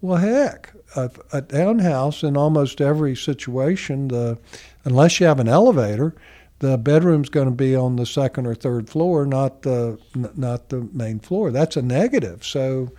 Well, 0.01 0.19
heck, 0.19 0.73
a, 0.95 1.11
a 1.33 1.43
townhouse 1.43 2.23
in 2.23 2.37
almost 2.37 2.81
every 2.81 3.17
situation, 3.17 4.09
the 4.09 4.39
unless 4.85 5.19
you 5.19 5.27
have 5.27 5.41
an 5.41 5.49
elevator, 5.49 6.15
the 6.59 6.79
bedroom's 6.79 7.29
going 7.29 7.49
to 7.49 7.55
be 7.55 7.75
on 7.75 7.97
the 7.97 8.07
second 8.07 8.47
or 8.47 8.55
third 8.55 8.89
floor, 8.89 9.27
not 9.27 9.63
the 9.63 9.99
not 10.15 10.69
the 10.69 10.89
main 10.93 11.19
floor. 11.19 11.51
That's 11.51 11.77
a 11.77 11.83
negative. 11.83 12.45
So, 12.45 12.93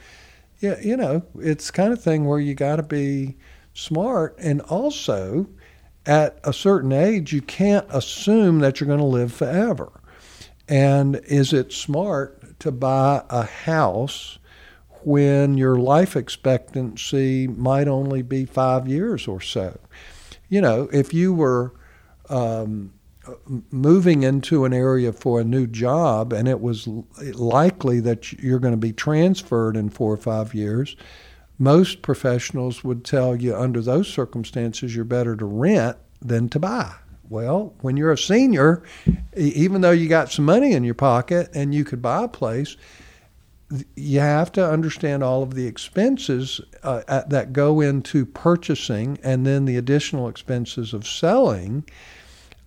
yeah, 0.59 0.79
you 0.79 0.97
know, 0.97 1.23
it's 1.39 1.71
kind 1.71 1.93
of 1.93 2.01
thing 2.01 2.25
where 2.25 2.39
you 2.39 2.55
got 2.55 2.77
to 2.77 2.83
be 2.83 3.37
smart, 3.73 4.35
and 4.39 4.61
also 4.61 5.47
at 6.05 6.39
a 6.43 6.53
certain 6.53 6.91
age, 6.91 7.33
you 7.33 7.41
can't 7.41 7.85
assume 7.89 8.59
that 8.59 8.79
you're 8.79 8.87
going 8.87 8.99
to 8.99 9.05
live 9.05 9.33
forever. 9.33 9.91
And 10.67 11.17
is 11.25 11.53
it 11.53 11.71
smart 11.71 12.59
to 12.59 12.71
buy 12.71 13.23
a 13.29 13.43
house? 13.43 14.39
when 15.07 15.57
your 15.57 15.77
life 15.77 16.17
expectancy 16.17 17.47
might 17.47 17.87
only 17.87 18.21
be 18.21 18.43
five 18.43 18.89
years 18.89 19.25
or 19.25 19.39
so. 19.39 19.79
You 20.49 20.59
know, 20.59 20.89
if 20.91 21.13
you 21.13 21.33
were 21.33 21.73
um, 22.29 22.93
moving 23.71 24.23
into 24.23 24.65
an 24.65 24.73
area 24.73 25.11
for 25.13 25.39
a 25.39 25.43
new 25.43 25.67
job 25.67 26.33
and 26.33 26.47
it 26.47 26.61
was 26.61 26.87
likely 27.33 27.99
that 27.99 28.33
you're 28.33 28.59
going 28.59 28.73
to 28.73 28.77
be 28.77 28.93
transferred 28.93 29.75
in 29.75 29.89
four 29.89 30.13
or 30.13 30.17
five 30.17 30.53
years, 30.53 30.95
most 31.59 32.01
professionals 32.01 32.83
would 32.83 33.03
tell 33.03 33.35
you 33.35 33.55
under 33.55 33.81
those 33.81 34.07
circumstances 34.07 34.95
you're 34.95 35.05
better 35.05 35.35
to 35.35 35.45
rent 35.45 35.97
than 36.21 36.49
to 36.49 36.59
buy. 36.59 36.93
Well, 37.29 37.73
when 37.81 37.97
you're 37.97 38.13
a 38.13 38.17
senior, 38.17 38.83
even 39.35 39.81
though 39.81 39.91
you 39.91 40.07
got 40.07 40.31
some 40.31 40.45
money 40.45 40.73
in 40.73 40.83
your 40.83 40.93
pocket 40.93 41.49
and 41.53 41.75
you 41.75 41.83
could 41.83 42.01
buy 42.01 42.23
a 42.23 42.27
place, 42.27 42.77
you 43.95 44.19
have 44.21 44.51
to 44.53 44.65
understand 44.65 45.23
all 45.23 45.43
of 45.43 45.53
the 45.53 45.67
expenses 45.67 46.61
uh, 46.83 47.23
that 47.27 47.51
go 47.51 47.81
into 47.81 48.25
purchasing 48.25 49.19
and 49.23 49.45
then 49.45 49.65
the 49.65 49.75
additional 49.75 50.29
expenses 50.29 50.93
of 50.93 51.05
selling 51.05 51.83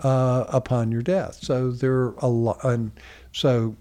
uh, 0.02 0.44
upon 0.48 0.92
your 0.92 1.02
death. 1.02 1.38
So 1.42 1.70
there 1.70 1.92
are 1.92 2.14
a 2.18 2.28
lot. 2.28 2.62
And 2.64 2.92
so, 3.32 3.76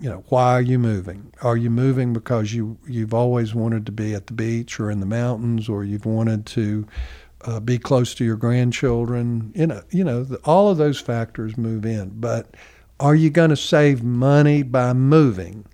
you 0.00 0.08
know, 0.08 0.24
why 0.28 0.52
are 0.52 0.62
you 0.62 0.78
moving? 0.78 1.32
Are 1.42 1.56
you 1.56 1.70
moving 1.70 2.12
because 2.12 2.52
you 2.52 2.78
you've 2.86 3.14
always 3.14 3.54
wanted 3.54 3.86
to 3.86 3.92
be 3.92 4.14
at 4.14 4.26
the 4.26 4.32
beach 4.32 4.78
or 4.80 4.90
in 4.90 5.00
the 5.00 5.06
mountains, 5.06 5.68
or 5.68 5.84
you've 5.84 6.06
wanted 6.06 6.46
to 6.46 6.86
uh, 7.42 7.60
be 7.60 7.78
close 7.78 8.14
to 8.16 8.24
your 8.24 8.36
grandchildren? 8.36 9.52
You 9.54 9.66
know, 9.68 9.82
you 9.90 10.04
know, 10.04 10.24
the, 10.24 10.36
all 10.44 10.70
of 10.70 10.78
those 10.78 11.00
factors 11.00 11.56
move 11.56 11.86
in. 11.86 12.10
But 12.20 12.54
are 13.00 13.14
you 13.14 13.30
going 13.30 13.50
to 13.50 13.56
save 13.56 14.02
money 14.02 14.62
by 14.62 14.92
moving? 14.92 15.64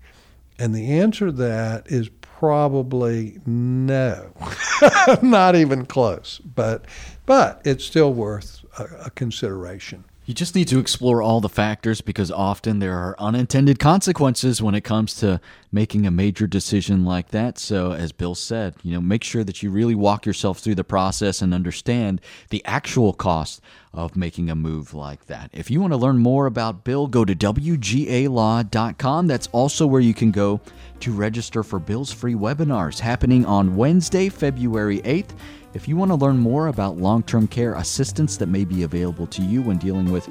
And 0.58 0.74
the 0.74 0.92
answer 0.92 1.26
to 1.26 1.32
that 1.32 1.86
is 1.86 2.10
probably 2.20 3.38
no, 3.46 4.32
not 5.22 5.56
even 5.56 5.86
close. 5.86 6.38
But 6.38 6.84
but 7.26 7.60
it's 7.64 7.84
still 7.84 8.12
worth 8.12 8.59
a, 8.78 8.84
a 9.06 9.10
consideration. 9.10 10.04
You 10.26 10.34
just 10.34 10.54
need 10.54 10.68
to 10.68 10.78
explore 10.78 11.22
all 11.22 11.40
the 11.40 11.48
factors 11.48 12.00
because 12.00 12.30
often 12.30 12.78
there 12.78 12.96
are 12.96 13.16
unintended 13.18 13.80
consequences 13.80 14.62
when 14.62 14.76
it 14.76 14.82
comes 14.82 15.14
to 15.16 15.40
making 15.72 16.06
a 16.06 16.10
major 16.12 16.46
decision 16.46 17.04
like 17.04 17.30
that. 17.30 17.58
So, 17.58 17.90
as 17.90 18.12
Bill 18.12 18.36
said, 18.36 18.76
you 18.84 18.92
know, 18.92 19.00
make 19.00 19.24
sure 19.24 19.42
that 19.42 19.60
you 19.60 19.72
really 19.72 19.96
walk 19.96 20.26
yourself 20.26 20.60
through 20.60 20.76
the 20.76 20.84
process 20.84 21.42
and 21.42 21.52
understand 21.52 22.20
the 22.50 22.64
actual 22.64 23.12
cost 23.12 23.60
of 23.92 24.14
making 24.14 24.48
a 24.50 24.54
move 24.54 24.94
like 24.94 25.26
that. 25.26 25.50
If 25.52 25.68
you 25.68 25.80
want 25.80 25.94
to 25.94 25.96
learn 25.96 26.18
more 26.18 26.46
about 26.46 26.84
Bill, 26.84 27.08
go 27.08 27.24
to 27.24 27.34
WGALaw.com. 27.34 29.26
That's 29.26 29.48
also 29.48 29.84
where 29.84 30.00
you 30.00 30.14
can 30.14 30.30
go 30.30 30.60
to 31.00 31.12
register 31.12 31.64
for 31.64 31.80
Bill's 31.80 32.12
free 32.12 32.34
webinars 32.34 33.00
happening 33.00 33.44
on 33.46 33.74
Wednesday, 33.74 34.28
February 34.28 35.00
8th 35.00 35.34
If 35.72 35.86
you 35.86 35.96
want 35.96 36.10
to 36.10 36.16
learn 36.16 36.38
more 36.38 36.66
about 36.66 36.96
long 36.96 37.22
term 37.22 37.46
care 37.46 37.74
assistance 37.74 38.36
that 38.38 38.48
may 38.48 38.64
be 38.64 38.82
available 38.82 39.28
to 39.28 39.42
you 39.42 39.62
when 39.62 39.78
dealing 39.78 40.10
with 40.10 40.28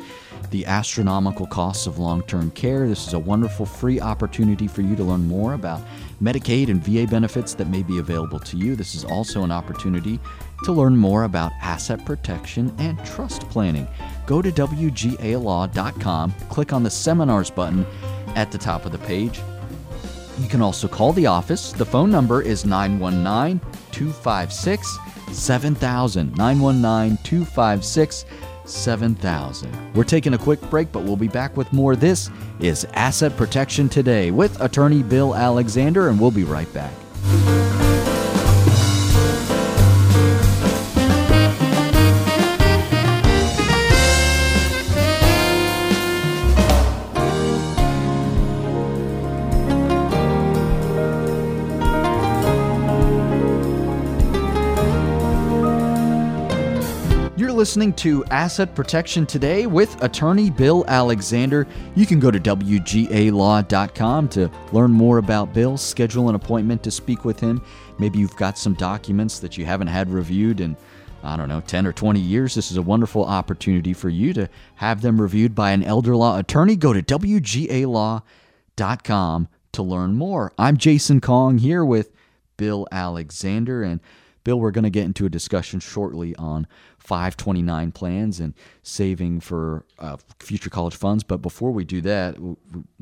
the 0.51 0.65
astronomical 0.65 1.47
costs 1.47 1.87
of 1.87 1.97
long 1.97 2.23
term 2.23 2.51
care, 2.51 2.89
this 2.89 3.07
is 3.07 3.13
a 3.13 3.19
wonderful 3.19 3.65
free 3.65 4.01
opportunity 4.01 4.67
for 4.67 4.81
you 4.81 4.97
to 4.97 5.03
learn 5.03 5.25
more 5.29 5.53
about 5.53 5.81
Medicaid 6.21 6.67
and 6.67 6.83
VA 6.83 7.07
benefits 7.09 7.53
that 7.53 7.69
may 7.69 7.83
be 7.83 7.99
available 7.99 8.39
to 8.39 8.57
you. 8.57 8.75
This 8.75 8.95
is 8.95 9.05
also 9.05 9.43
an 9.43 9.51
opportunity 9.51 10.19
to 10.65 10.73
learn 10.73 10.97
more 10.97 11.23
about 11.23 11.53
asset 11.61 12.05
protection 12.05 12.75
and 12.77 13.03
trust 13.05 13.49
planning. 13.49 13.87
Go 14.25 14.41
to 14.41 14.51
WGALaw.com, 14.51 16.31
click 16.49 16.73
on 16.73 16.83
the 16.83 16.89
seminars 16.89 17.49
button 17.49 17.85
at 18.35 18.51
the 18.51 18.57
top 18.57 18.85
of 18.85 18.91
the 18.91 18.97
page. 18.97 19.39
You 20.37 20.49
can 20.49 20.61
also 20.61 20.89
call 20.89 21.13
the 21.13 21.27
office. 21.27 21.71
The 21.71 21.85
phone 21.85 22.11
number 22.11 22.41
is 22.41 22.65
919 22.65 23.61
256 23.91 24.99
7000. 25.33 26.35
919 26.37 27.17
256 27.23 28.25
7000. 28.65 29.93
We're 29.93 30.03
taking 30.03 30.33
a 30.33 30.37
quick 30.37 30.61
break, 30.69 30.91
but 30.91 31.03
we'll 31.03 31.15
be 31.15 31.27
back 31.27 31.57
with 31.57 31.71
more. 31.73 31.95
This 31.95 32.29
is 32.59 32.85
Asset 32.93 33.35
Protection 33.35 33.89
Today 33.89 34.31
with 34.31 34.59
attorney 34.61 35.03
Bill 35.03 35.35
Alexander, 35.35 36.09
and 36.09 36.19
we'll 36.19 36.31
be 36.31 36.43
right 36.43 36.71
back. 36.73 36.93
Listening 57.69 57.93
to 57.93 58.25
Asset 58.31 58.73
Protection 58.73 59.27
Today 59.27 59.67
with 59.67 60.01
attorney 60.01 60.49
Bill 60.49 60.83
Alexander. 60.87 61.67
You 61.93 62.07
can 62.07 62.19
go 62.19 62.31
to 62.31 62.39
WGALaw.com 62.39 64.29
to 64.29 64.49
learn 64.71 64.89
more 64.89 65.19
about 65.19 65.53
Bill, 65.53 65.77
schedule 65.77 66.29
an 66.29 66.35
appointment 66.35 66.81
to 66.81 66.89
speak 66.89 67.25
with 67.25 67.39
him. 67.39 67.61
Maybe 67.99 68.17
you've 68.17 68.35
got 68.37 68.57
some 68.57 68.73
documents 68.73 69.37
that 69.37 69.55
you 69.55 69.65
haven't 69.65 69.85
had 69.85 70.09
reviewed 70.09 70.61
in, 70.61 70.75
I 71.21 71.37
don't 71.37 71.47
know, 71.47 71.61
10 71.61 71.85
or 71.85 71.93
20 71.93 72.19
years. 72.19 72.55
This 72.55 72.71
is 72.71 72.77
a 72.77 72.81
wonderful 72.81 73.23
opportunity 73.23 73.93
for 73.93 74.09
you 74.09 74.33
to 74.33 74.49
have 74.73 75.03
them 75.03 75.21
reviewed 75.21 75.53
by 75.53 75.69
an 75.69 75.83
elder 75.83 76.15
law 76.15 76.39
attorney. 76.39 76.75
Go 76.75 76.91
to 76.91 77.03
WGALaw.com 77.03 78.23
to 79.73 79.83
learn 79.83 80.15
more. 80.15 80.53
I'm 80.57 80.75
Jason 80.75 81.21
Kong 81.21 81.59
here 81.59 81.85
with 81.85 82.11
Bill 82.57 82.87
Alexander. 82.91 83.83
And 83.83 83.99
Bill, 84.43 84.59
we're 84.59 84.71
going 84.71 84.85
to 84.85 84.89
get 84.89 85.05
into 85.05 85.27
a 85.27 85.29
discussion 85.29 85.79
shortly 85.79 86.35
on 86.37 86.65
529 86.99 87.91
plans 87.91 88.39
and 88.39 88.53
saving 88.83 89.39
for 89.39 89.85
uh, 89.97 90.17
future 90.39 90.69
college 90.69 90.95
funds. 90.95 91.23
But 91.23 91.41
before 91.41 91.71
we 91.71 91.83
do 91.83 92.01
that, 92.01 92.39
we 92.39 92.55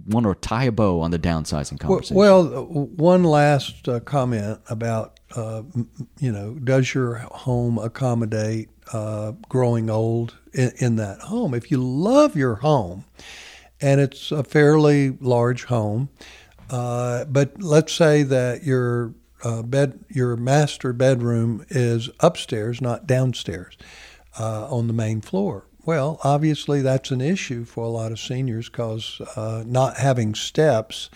want 0.06 0.26
to 0.26 0.36
tie 0.36 0.66
a 0.66 0.72
bow 0.72 1.02
on 1.02 1.12
the 1.12 1.20
downsizing 1.20 1.80
conversation. 1.80 2.16
Well, 2.16 2.58
uh, 2.58 2.62
one 2.62 3.24
last 3.24 3.88
uh, 3.90 4.00
comment 4.00 4.62
about, 4.70 5.20
uh, 5.36 5.64
you 6.20 6.32
know, 6.32 6.54
does 6.54 6.94
your 6.94 7.16
home 7.32 7.78
accommodate 7.78 8.70
uh, 8.94 9.34
growing 9.50 9.90
old 9.90 10.36
in, 10.54 10.72
in 10.78 10.96
that 10.98 11.20
home? 11.20 11.54
If 11.54 11.70
you 11.72 11.78
love 11.78 12.36
your 12.36 12.56
home, 12.56 13.06
and 13.82 14.02
it's 14.02 14.32
a 14.32 14.44
fairly 14.44 15.12
large 15.22 15.66
home, 15.66 16.10
uh, 16.70 17.26
but 17.26 17.62
let's 17.62 17.94
say 17.94 18.24
that 18.24 18.64
your 18.64 19.14
uh, 19.44 19.62
bed, 19.62 20.04
your 20.10 20.36
master 20.36 20.94
bedroom 20.94 21.66
is 21.70 22.10
upstairs, 22.20 22.82
not 22.82 23.08
downstairs, 23.08 23.78
uh, 24.40 24.68
on 24.70 24.88
the 24.88 24.94
main 24.94 25.22
floor. 25.22 25.66
Well, 25.86 26.20
obviously 26.24 26.82
that's 26.82 27.12
an 27.12 27.22
issue 27.22 27.64
for 27.64 27.86
a 27.86 27.90
lot 27.90 28.12
of 28.12 28.20
seniors 28.20 28.68
because 28.68 29.22
uh, 29.36 29.64
not 29.66 29.98
having 29.98 30.36
steps 30.36 31.10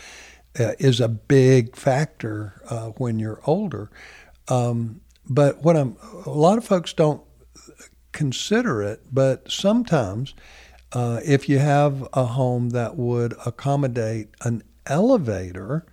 uh, 0.60 0.74
is 0.80 1.02
a 1.02 1.10
big 1.10 1.76
factor 1.76 2.62
uh, 2.70 2.88
when 2.92 3.20
you're 3.20 3.42
older. 3.46 3.90
Um, 4.48 5.02
but 5.30 5.64
what 5.64 5.76
I'm, 5.76 5.98
a 6.26 6.30
lot 6.30 6.58
of 6.58 6.66
folks 6.66 6.94
don't 6.94 7.22
consider 8.12 8.82
it, 8.82 9.02
but 9.12 9.52
sometimes 9.52 10.34
uh, 10.94 11.20
if 11.26 11.48
you 11.48 11.60
have 11.60 12.08
a 12.14 12.26
home 12.26 12.70
that 12.72 12.98
would 12.98 13.34
accommodate 13.46 14.30
an 14.42 14.64
elevator, 14.86 15.86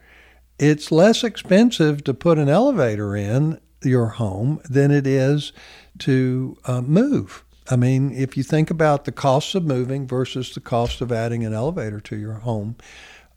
it's 0.59 0.91
less 0.91 1.23
expensive 1.23 2.05
to 2.05 2.15
put 2.15 2.39
an 2.39 2.49
elevator 2.49 3.17
in 3.17 3.61
your 3.83 4.07
home 4.07 4.61
than 4.69 4.91
it 4.91 5.07
is 5.07 5.53
to 6.01 6.57
uh, 6.65 6.81
move. 6.81 7.45
I 7.71 7.77
mean, 7.77 8.13
if 8.13 8.37
you 8.37 8.43
think 8.43 8.71
about 8.71 9.05
the 9.05 9.13
cost 9.13 9.55
of 9.55 9.65
moving 9.65 10.07
versus 10.07 10.55
the 10.55 10.61
cost 10.61 11.01
of 11.01 11.13
adding 11.13 11.45
an 11.45 11.53
elevator 11.53 12.01
to 12.01 12.17
your 12.17 12.35
home, 12.35 12.77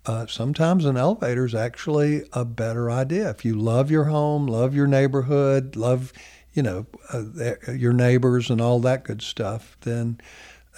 uh, 0.06 0.26
sometimes 0.26 0.86
an 0.86 0.98
elevator 0.98 1.46
is 1.46 1.54
actually 1.54 2.24
a 2.34 2.46
better 2.46 2.90
idea. 2.90 3.30
If 3.30 3.46
you 3.46 3.56
love 3.56 3.92
your 3.92 4.06
home, 4.06 4.48
love 4.48 4.74
your 4.74 4.88
neighborhood, 4.88 5.76
love, 5.76 6.12
you 6.54 6.64
know, 6.64 6.88
uh, 7.14 7.72
your 7.72 7.94
neighbors 7.94 8.50
and 8.50 8.62
all 8.62 8.80
that 8.80 9.04
good 9.04 9.22
stuff, 9.22 9.78
then, 9.82 10.20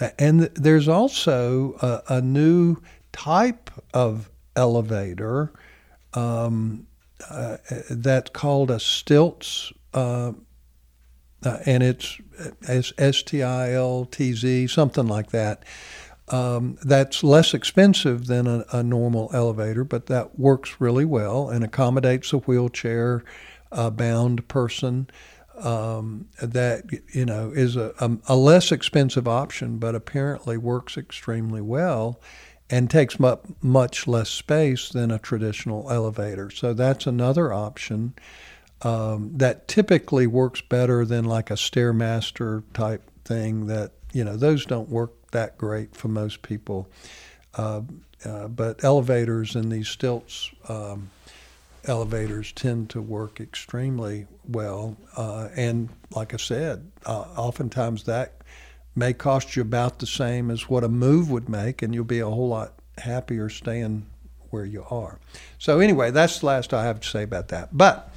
uh, 0.00 0.10
and 0.18 0.40
there's 0.54 0.88
also 0.88 1.76
a, 1.80 2.16
a 2.16 2.20
new 2.20 2.76
type 3.12 3.70
of 3.94 4.28
elevator 4.56 5.52
um, 6.14 6.86
uh, 7.30 7.56
that's 7.90 8.30
called 8.30 8.70
a 8.70 8.76
Stiltz, 8.76 9.72
uh, 9.92 10.32
uh, 11.44 11.58
and 11.66 11.82
it's 11.82 12.20
S 12.98 13.22
T 13.22 13.42
I 13.42 13.72
L 13.72 14.04
T 14.06 14.32
Z, 14.32 14.66
something 14.68 15.06
like 15.06 15.30
that. 15.30 15.64
Um, 16.28 16.78
that's 16.82 17.22
less 17.22 17.52
expensive 17.52 18.26
than 18.26 18.46
a, 18.46 18.64
a, 18.72 18.82
normal 18.82 19.30
elevator, 19.34 19.84
but 19.84 20.06
that 20.06 20.38
works 20.38 20.76
really 20.78 21.04
well 21.04 21.50
and 21.50 21.62
accommodates 21.62 22.32
a 22.32 22.38
wheelchair 22.38 23.22
bound 23.70 24.48
person. 24.48 25.08
Um, 25.56 26.26
that 26.42 26.84
you 27.12 27.24
know 27.24 27.52
is 27.54 27.76
a, 27.76 27.94
a, 28.00 28.16
a, 28.26 28.36
less 28.36 28.72
expensive 28.72 29.28
option, 29.28 29.78
but 29.78 29.94
apparently 29.94 30.56
works 30.56 30.96
extremely 30.96 31.60
well 31.60 32.20
and 32.74 32.90
takes 32.90 33.20
much 33.62 34.08
less 34.08 34.28
space 34.28 34.88
than 34.88 35.12
a 35.12 35.18
traditional 35.20 35.88
elevator. 35.92 36.50
So 36.50 36.74
that's 36.74 37.06
another 37.06 37.52
option 37.52 38.14
um, 38.82 39.30
that 39.36 39.68
typically 39.68 40.26
works 40.26 40.60
better 40.60 41.04
than 41.04 41.24
like 41.24 41.52
a 41.52 41.54
stairmaster 41.54 42.64
type 42.72 43.08
thing. 43.24 43.68
That 43.68 43.92
you 44.12 44.24
know 44.24 44.36
those 44.36 44.66
don't 44.66 44.88
work 44.88 45.12
that 45.30 45.56
great 45.56 45.94
for 45.94 46.08
most 46.08 46.42
people. 46.42 46.88
Uh, 47.54 47.82
uh, 48.24 48.48
but 48.48 48.82
elevators 48.82 49.54
and 49.54 49.70
these 49.70 49.86
Stiltz 49.86 50.50
um, 50.68 51.10
elevators 51.84 52.50
tend 52.50 52.90
to 52.90 53.00
work 53.00 53.40
extremely 53.40 54.26
well. 54.48 54.96
Uh, 55.16 55.48
and 55.54 55.90
like 56.10 56.34
I 56.34 56.38
said, 56.38 56.90
uh, 57.06 57.26
oftentimes 57.36 58.02
that 58.04 58.32
may 58.94 59.12
cost 59.12 59.56
you 59.56 59.62
about 59.62 59.98
the 59.98 60.06
same 60.06 60.50
as 60.50 60.68
what 60.68 60.84
a 60.84 60.88
move 60.88 61.30
would 61.30 61.48
make, 61.48 61.82
and 61.82 61.94
you'll 61.94 62.04
be 62.04 62.20
a 62.20 62.28
whole 62.28 62.48
lot 62.48 62.74
happier 62.98 63.48
staying 63.48 64.06
where 64.50 64.64
you 64.64 64.84
are. 64.90 65.18
So, 65.58 65.80
anyway, 65.80 66.10
that's 66.10 66.40
the 66.40 66.46
last 66.46 66.72
I 66.72 66.84
have 66.84 67.00
to 67.00 67.08
say 67.08 67.22
about 67.22 67.48
that. 67.48 67.76
But 67.76 68.14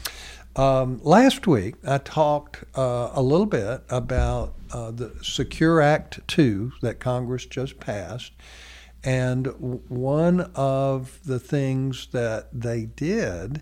um, 0.56 1.00
last 1.04 1.48
week, 1.48 1.76
I 1.86 1.98
talked 1.98 2.64
uh, 2.76 3.12
a 3.14 3.22
little 3.22 3.46
bit 3.46 3.82
about 3.90 4.54
uh, 4.72 4.92
the 4.92 5.14
Secure 5.22 5.82
Act 5.82 6.20
2 6.28 6.74
that 6.82 7.00
Congress 7.00 7.46
just 7.46 7.80
passed. 7.80 8.34
And 9.04 9.48
one 9.90 10.52
of 10.56 11.20
the 11.26 11.40
things 11.40 12.08
that 12.12 12.50
they 12.52 12.86
did 12.86 13.62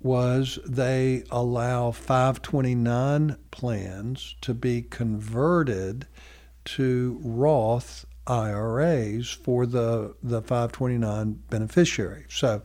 was 0.00 0.58
they 0.66 1.24
allow 1.30 1.90
529 1.90 3.36
plans 3.50 4.34
to 4.42 4.52
be 4.52 4.82
converted 4.82 6.06
to 6.64 7.18
Roth 7.22 8.06
IRAs 8.26 9.30
for 9.30 9.66
the, 9.66 10.14
the 10.22 10.40
529 10.40 11.42
beneficiary. 11.50 12.24
So, 12.28 12.62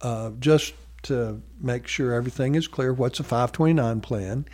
uh, 0.00 0.30
just 0.38 0.74
to 1.02 1.42
make 1.60 1.86
sure 1.86 2.12
everything 2.12 2.54
is 2.54 2.66
clear, 2.68 2.92
what's 2.92 3.20
a 3.20 3.24
529 3.24 4.00
plan? 4.00 4.46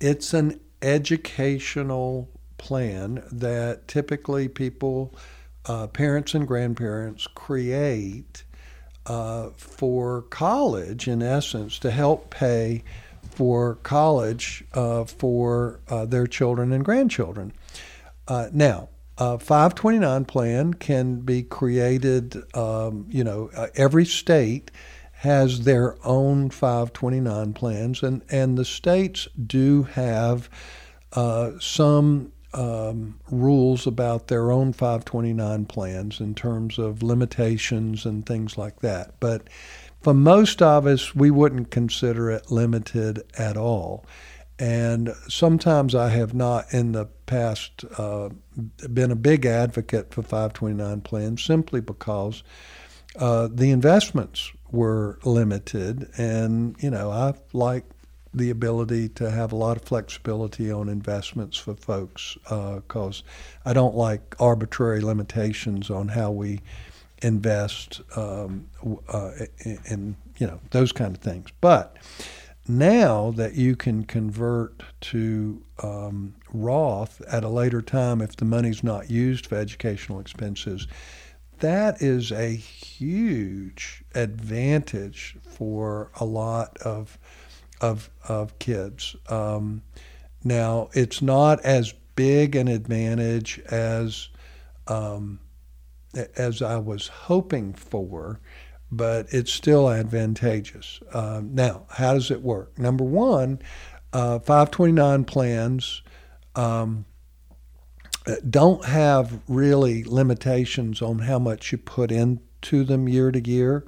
It's 0.00 0.34
an 0.34 0.60
educational 0.80 2.28
plan 2.58 3.22
that 3.30 3.88
typically 3.88 4.48
people, 4.48 5.14
uh, 5.66 5.86
parents 5.88 6.34
and 6.34 6.46
grandparents, 6.46 7.26
create 7.26 8.44
uh, 9.06 9.50
for 9.56 10.22
college, 10.22 11.08
in 11.08 11.22
essence, 11.22 11.78
to 11.80 11.90
help 11.90 12.30
pay 12.30 12.84
for 13.30 13.76
college 13.76 14.64
uh, 14.74 15.04
for 15.04 15.80
uh, 15.88 16.04
their 16.04 16.26
children 16.26 16.72
and 16.72 16.84
grandchildren. 16.84 17.52
Uh, 18.32 18.48
now, 18.50 18.88
a 19.18 19.38
529 19.38 20.24
plan 20.24 20.72
can 20.72 21.16
be 21.16 21.42
created, 21.42 22.34
um, 22.56 23.04
you 23.10 23.22
know, 23.22 23.50
uh, 23.54 23.66
every 23.74 24.06
state 24.06 24.70
has 25.12 25.64
their 25.64 25.98
own 26.02 26.48
529 26.48 27.52
plans, 27.52 28.02
and, 28.02 28.22
and 28.30 28.56
the 28.56 28.64
states 28.64 29.28
do 29.46 29.82
have 29.82 30.48
uh, 31.12 31.50
some 31.60 32.32
um, 32.54 33.20
rules 33.30 33.86
about 33.86 34.28
their 34.28 34.50
own 34.50 34.72
529 34.72 35.66
plans 35.66 36.18
in 36.18 36.34
terms 36.34 36.78
of 36.78 37.02
limitations 37.02 38.06
and 38.06 38.24
things 38.24 38.56
like 38.56 38.80
that. 38.80 39.12
But 39.20 39.46
for 40.00 40.14
most 40.14 40.62
of 40.62 40.86
us, 40.86 41.14
we 41.14 41.30
wouldn't 41.30 41.70
consider 41.70 42.30
it 42.30 42.50
limited 42.50 43.24
at 43.36 43.58
all. 43.58 44.06
And 44.62 45.12
sometimes 45.26 45.92
I 45.92 46.10
have 46.10 46.34
not 46.34 46.72
in 46.72 46.92
the 46.92 47.06
past 47.26 47.84
uh, 47.98 48.28
been 48.94 49.10
a 49.10 49.16
big 49.16 49.44
advocate 49.44 50.14
for 50.14 50.22
529 50.22 51.00
plans 51.00 51.42
simply 51.42 51.80
because 51.80 52.44
uh, 53.16 53.48
the 53.50 53.72
investments 53.72 54.52
were 54.70 55.18
limited. 55.24 56.08
And, 56.16 56.76
you 56.78 56.90
know, 56.90 57.10
I 57.10 57.34
like 57.52 57.82
the 58.32 58.50
ability 58.50 59.08
to 59.08 59.32
have 59.32 59.50
a 59.50 59.56
lot 59.56 59.78
of 59.78 59.82
flexibility 59.82 60.70
on 60.70 60.88
investments 60.88 61.56
for 61.56 61.74
folks 61.74 62.38
because 62.44 63.24
uh, 63.26 63.68
I 63.68 63.72
don't 63.72 63.96
like 63.96 64.36
arbitrary 64.38 65.00
limitations 65.00 65.90
on 65.90 66.06
how 66.06 66.30
we 66.30 66.60
invest 67.20 68.00
um, 68.16 68.68
uh, 69.08 69.32
in, 69.64 70.14
you 70.38 70.46
know 70.46 70.60
those 70.70 70.92
kind 70.92 71.16
of 71.16 71.22
things. 71.22 71.48
But 71.60 71.96
now 72.78 73.30
that 73.32 73.54
you 73.54 73.76
can 73.76 74.04
convert 74.04 74.82
to 75.00 75.62
um, 75.82 76.34
Roth 76.52 77.20
at 77.22 77.44
a 77.44 77.48
later 77.48 77.82
time 77.82 78.20
if 78.20 78.36
the 78.36 78.44
money's 78.44 78.82
not 78.82 79.10
used 79.10 79.46
for 79.46 79.56
educational 79.56 80.20
expenses, 80.20 80.86
that 81.60 82.02
is 82.02 82.32
a 82.32 82.50
huge 82.50 84.02
advantage 84.14 85.36
for 85.42 86.10
a 86.18 86.24
lot 86.24 86.76
of 86.78 87.18
of 87.80 88.10
of 88.28 88.58
kids. 88.58 89.16
Um, 89.28 89.82
now, 90.44 90.88
it's 90.92 91.22
not 91.22 91.60
as 91.60 91.94
big 92.16 92.56
an 92.56 92.68
advantage 92.68 93.60
as 93.70 94.28
um, 94.88 95.40
as 96.36 96.62
I 96.62 96.76
was 96.76 97.08
hoping 97.08 97.72
for, 97.72 98.40
but 98.92 99.26
it's 99.30 99.50
still 99.50 99.90
advantageous. 99.90 101.00
Uh, 101.12 101.40
now, 101.42 101.86
how 101.88 102.12
does 102.12 102.30
it 102.30 102.42
work? 102.42 102.78
Number 102.78 103.04
one, 103.04 103.60
uh, 104.12 104.38
529 104.38 105.24
plans 105.24 106.02
um, 106.54 107.06
don't 108.48 108.84
have 108.84 109.40
really 109.48 110.04
limitations 110.04 111.00
on 111.00 111.20
how 111.20 111.38
much 111.38 111.72
you 111.72 111.78
put 111.78 112.12
into 112.12 112.84
them 112.84 113.08
year 113.08 113.32
to 113.32 113.48
year. 113.48 113.84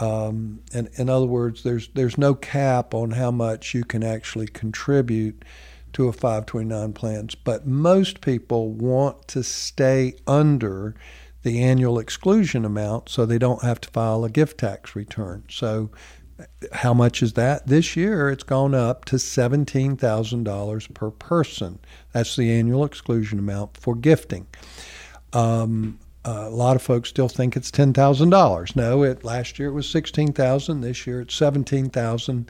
Um, 0.00 0.60
and 0.74 0.90
in 0.94 1.08
other 1.08 1.26
words, 1.26 1.62
there's 1.62 1.88
there's 1.94 2.18
no 2.18 2.34
cap 2.34 2.94
on 2.94 3.12
how 3.12 3.30
much 3.30 3.72
you 3.74 3.84
can 3.84 4.02
actually 4.02 4.48
contribute 4.48 5.44
to 5.92 6.08
a 6.08 6.12
529 6.12 6.92
plans, 6.94 7.34
but 7.34 7.66
most 7.66 8.20
people 8.20 8.72
want 8.72 9.28
to 9.28 9.44
stay 9.44 10.14
under 10.26 10.96
the 11.42 11.62
annual 11.62 11.98
exclusion 11.98 12.64
amount 12.64 13.08
so 13.08 13.26
they 13.26 13.38
don't 13.38 13.62
have 13.62 13.80
to 13.80 13.90
file 13.90 14.24
a 14.24 14.30
gift 14.30 14.58
tax 14.58 14.94
return. 14.94 15.44
So 15.50 15.90
how 16.72 16.94
much 16.94 17.22
is 17.22 17.34
that? 17.34 17.66
This 17.66 17.96
year 17.96 18.30
it's 18.30 18.42
gone 18.42 18.74
up 18.74 19.04
to 19.06 19.16
$17,000 19.16 20.94
per 20.94 21.10
person. 21.10 21.78
That's 22.12 22.36
the 22.36 22.50
annual 22.50 22.84
exclusion 22.84 23.38
amount 23.38 23.76
for 23.76 23.94
gifting. 23.94 24.46
Um, 25.32 25.98
uh, 26.24 26.46
a 26.46 26.50
lot 26.50 26.76
of 26.76 26.82
folks 26.82 27.08
still 27.08 27.28
think 27.28 27.56
it's 27.56 27.70
ten 27.70 27.92
thousand 27.92 28.30
dollars. 28.30 28.76
No, 28.76 29.02
it 29.02 29.24
last 29.24 29.58
year 29.58 29.68
it 29.68 29.72
was 29.72 29.88
sixteen 29.90 30.32
thousand. 30.32 30.80
This 30.82 31.04
year 31.04 31.20
it's 31.20 31.34
seventeen 31.34 31.90
thousand. 31.90 32.48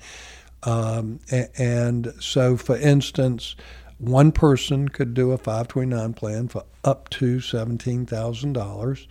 Um, 0.64 1.20
and 1.58 2.12
so, 2.20 2.56
for 2.56 2.76
instance, 2.76 3.56
one 4.02 4.32
person 4.32 4.88
could 4.88 5.14
do 5.14 5.30
a 5.30 5.38
529 5.38 6.14
plan 6.14 6.48
for 6.48 6.64
up 6.84 7.08
to 7.10 7.40
seventeen 7.40 8.04
thousand 8.04 8.56
uh, 8.56 8.64
dollars. 8.64 9.06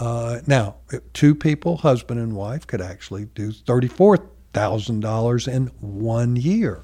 Now, 0.00 0.76
two 1.12 1.34
people, 1.34 1.76
husband 1.76 2.18
and 2.18 2.34
wife, 2.34 2.66
could 2.66 2.80
actually 2.80 3.26
do 3.26 3.52
thirty-four 3.52 4.26
thousand 4.54 5.00
dollars 5.00 5.46
in 5.46 5.66
one 5.80 6.36
year. 6.36 6.82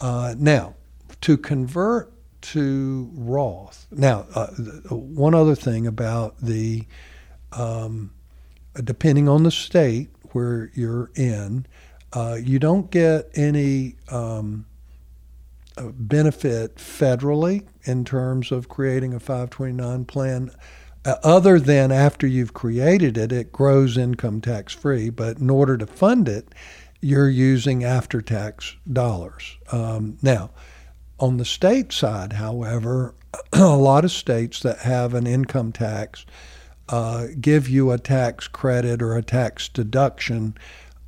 Uh, 0.00 0.34
now, 0.38 0.74
to 1.22 1.36
convert 1.36 2.12
to 2.40 3.10
Roth. 3.14 3.86
Now, 3.90 4.26
uh, 4.34 4.46
one 4.94 5.34
other 5.34 5.56
thing 5.56 5.86
about 5.88 6.38
the, 6.40 6.86
um, 7.52 8.12
depending 8.84 9.28
on 9.28 9.42
the 9.42 9.50
state 9.50 10.10
where 10.32 10.70
you're 10.74 11.10
in, 11.16 11.66
uh, 12.12 12.38
you 12.40 12.60
don't 12.60 12.90
get 12.90 13.30
any 13.34 13.96
um, 14.10 14.66
benefit 15.92 16.76
federally 16.76 17.66
in 17.84 18.04
terms 18.04 18.52
of 18.52 18.68
creating 18.68 19.14
a 19.14 19.20
529 19.20 20.04
plan. 20.04 20.50
Uh, 21.04 21.14
other 21.22 21.58
than 21.58 21.92
after 21.92 22.26
you've 22.26 22.54
created 22.54 23.16
it, 23.16 23.32
it 23.32 23.52
grows 23.52 23.96
income 23.96 24.40
tax 24.40 24.72
free. 24.72 25.10
But 25.10 25.38
in 25.38 25.48
order 25.48 25.76
to 25.76 25.86
fund 25.86 26.28
it, 26.28 26.54
you're 27.00 27.28
using 27.28 27.84
after 27.84 28.20
tax 28.20 28.76
dollars. 28.92 29.56
Um, 29.70 30.18
now, 30.22 30.50
on 31.20 31.36
the 31.36 31.44
state 31.44 31.92
side, 31.92 32.34
however, 32.34 33.14
a 33.52 33.76
lot 33.76 34.04
of 34.04 34.10
states 34.10 34.60
that 34.60 34.80
have 34.80 35.14
an 35.14 35.26
income 35.26 35.72
tax 35.72 36.26
uh, 36.88 37.26
give 37.40 37.68
you 37.68 37.90
a 37.90 37.98
tax 37.98 38.48
credit 38.48 39.02
or 39.02 39.16
a 39.16 39.22
tax 39.22 39.68
deduction 39.68 40.56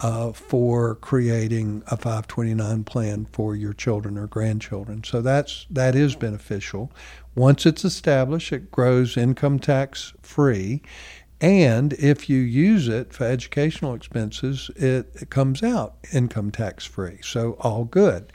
uh, 0.00 0.32
for 0.32 0.94
creating 0.96 1.82
a 1.88 1.96
529 1.96 2.84
plan 2.84 3.26
for 3.26 3.54
your 3.54 3.72
children 3.72 4.16
or 4.16 4.26
grandchildren. 4.26 5.04
So 5.04 5.20
that's 5.20 5.66
that 5.70 5.94
is 5.94 6.16
beneficial. 6.16 6.90
Once 7.34 7.66
it's 7.66 7.84
established, 7.84 8.52
it 8.52 8.70
grows 8.70 9.16
income 9.16 9.58
tax 9.58 10.12
free. 10.22 10.82
And 11.40 11.94
if 11.94 12.28
you 12.28 12.38
use 12.38 12.88
it 12.88 13.14
for 13.14 13.24
educational 13.24 13.94
expenses, 13.94 14.70
it, 14.76 15.10
it 15.14 15.30
comes 15.30 15.62
out 15.62 15.94
income 16.12 16.50
tax 16.50 16.84
free. 16.84 17.18
So 17.22 17.56
all 17.60 17.84
good. 17.84 18.32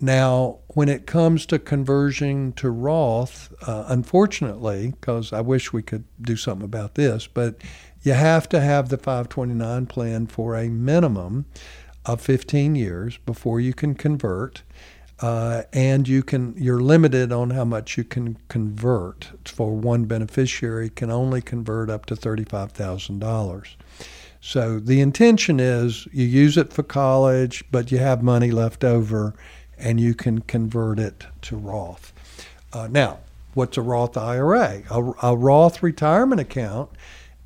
Now, 0.00 0.58
when 0.68 0.88
it 0.88 1.06
comes 1.06 1.46
to 1.46 1.60
conversion 1.60 2.52
to 2.54 2.70
Roth, 2.70 3.52
uh, 3.68 3.84
unfortunately, 3.86 4.94
because 4.98 5.32
I 5.32 5.42
wish 5.42 5.72
we 5.72 5.82
could 5.82 6.04
do 6.20 6.36
something 6.36 6.64
about 6.64 6.96
this, 6.96 7.28
but 7.28 7.60
you 8.02 8.12
have 8.12 8.48
to 8.50 8.60
have 8.60 8.88
the 8.88 8.98
529 8.98 9.86
plan 9.86 10.26
for 10.26 10.56
a 10.56 10.68
minimum 10.68 11.46
of 12.04 12.20
15 12.20 12.74
years 12.74 13.18
before 13.18 13.60
you 13.60 13.72
can 13.72 13.94
convert. 13.94 14.62
Uh, 15.20 15.62
and 15.72 16.08
you 16.08 16.20
can 16.20 16.52
you're 16.56 16.80
limited 16.80 17.30
on 17.30 17.50
how 17.50 17.64
much 17.64 17.96
you 17.96 18.02
can 18.02 18.36
convert 18.48 19.30
for 19.44 19.72
one 19.76 20.04
beneficiary 20.04 20.90
can 20.90 21.12
only 21.12 21.40
convert 21.40 21.88
up 21.88 22.06
to 22.06 22.16
$35,000. 22.16 23.68
So 24.40 24.80
the 24.80 25.00
intention 25.00 25.60
is 25.60 26.08
you 26.12 26.26
use 26.26 26.56
it 26.56 26.72
for 26.72 26.82
college, 26.82 27.62
but 27.70 27.92
you 27.92 27.98
have 27.98 28.24
money 28.24 28.50
left 28.50 28.82
over 28.82 29.34
and 29.78 30.00
you 30.00 30.14
can 30.14 30.40
convert 30.40 30.98
it 30.98 31.26
to 31.42 31.56
Roth. 31.56 32.12
Uh, 32.72 32.88
now, 32.90 33.20
what's 33.54 33.76
a 33.76 33.82
Roth 33.82 34.16
IRA? 34.16 34.82
A, 34.90 35.12
a, 35.22 35.36
Roth 35.36 35.82
retirement 35.82 36.40
account 36.40 36.90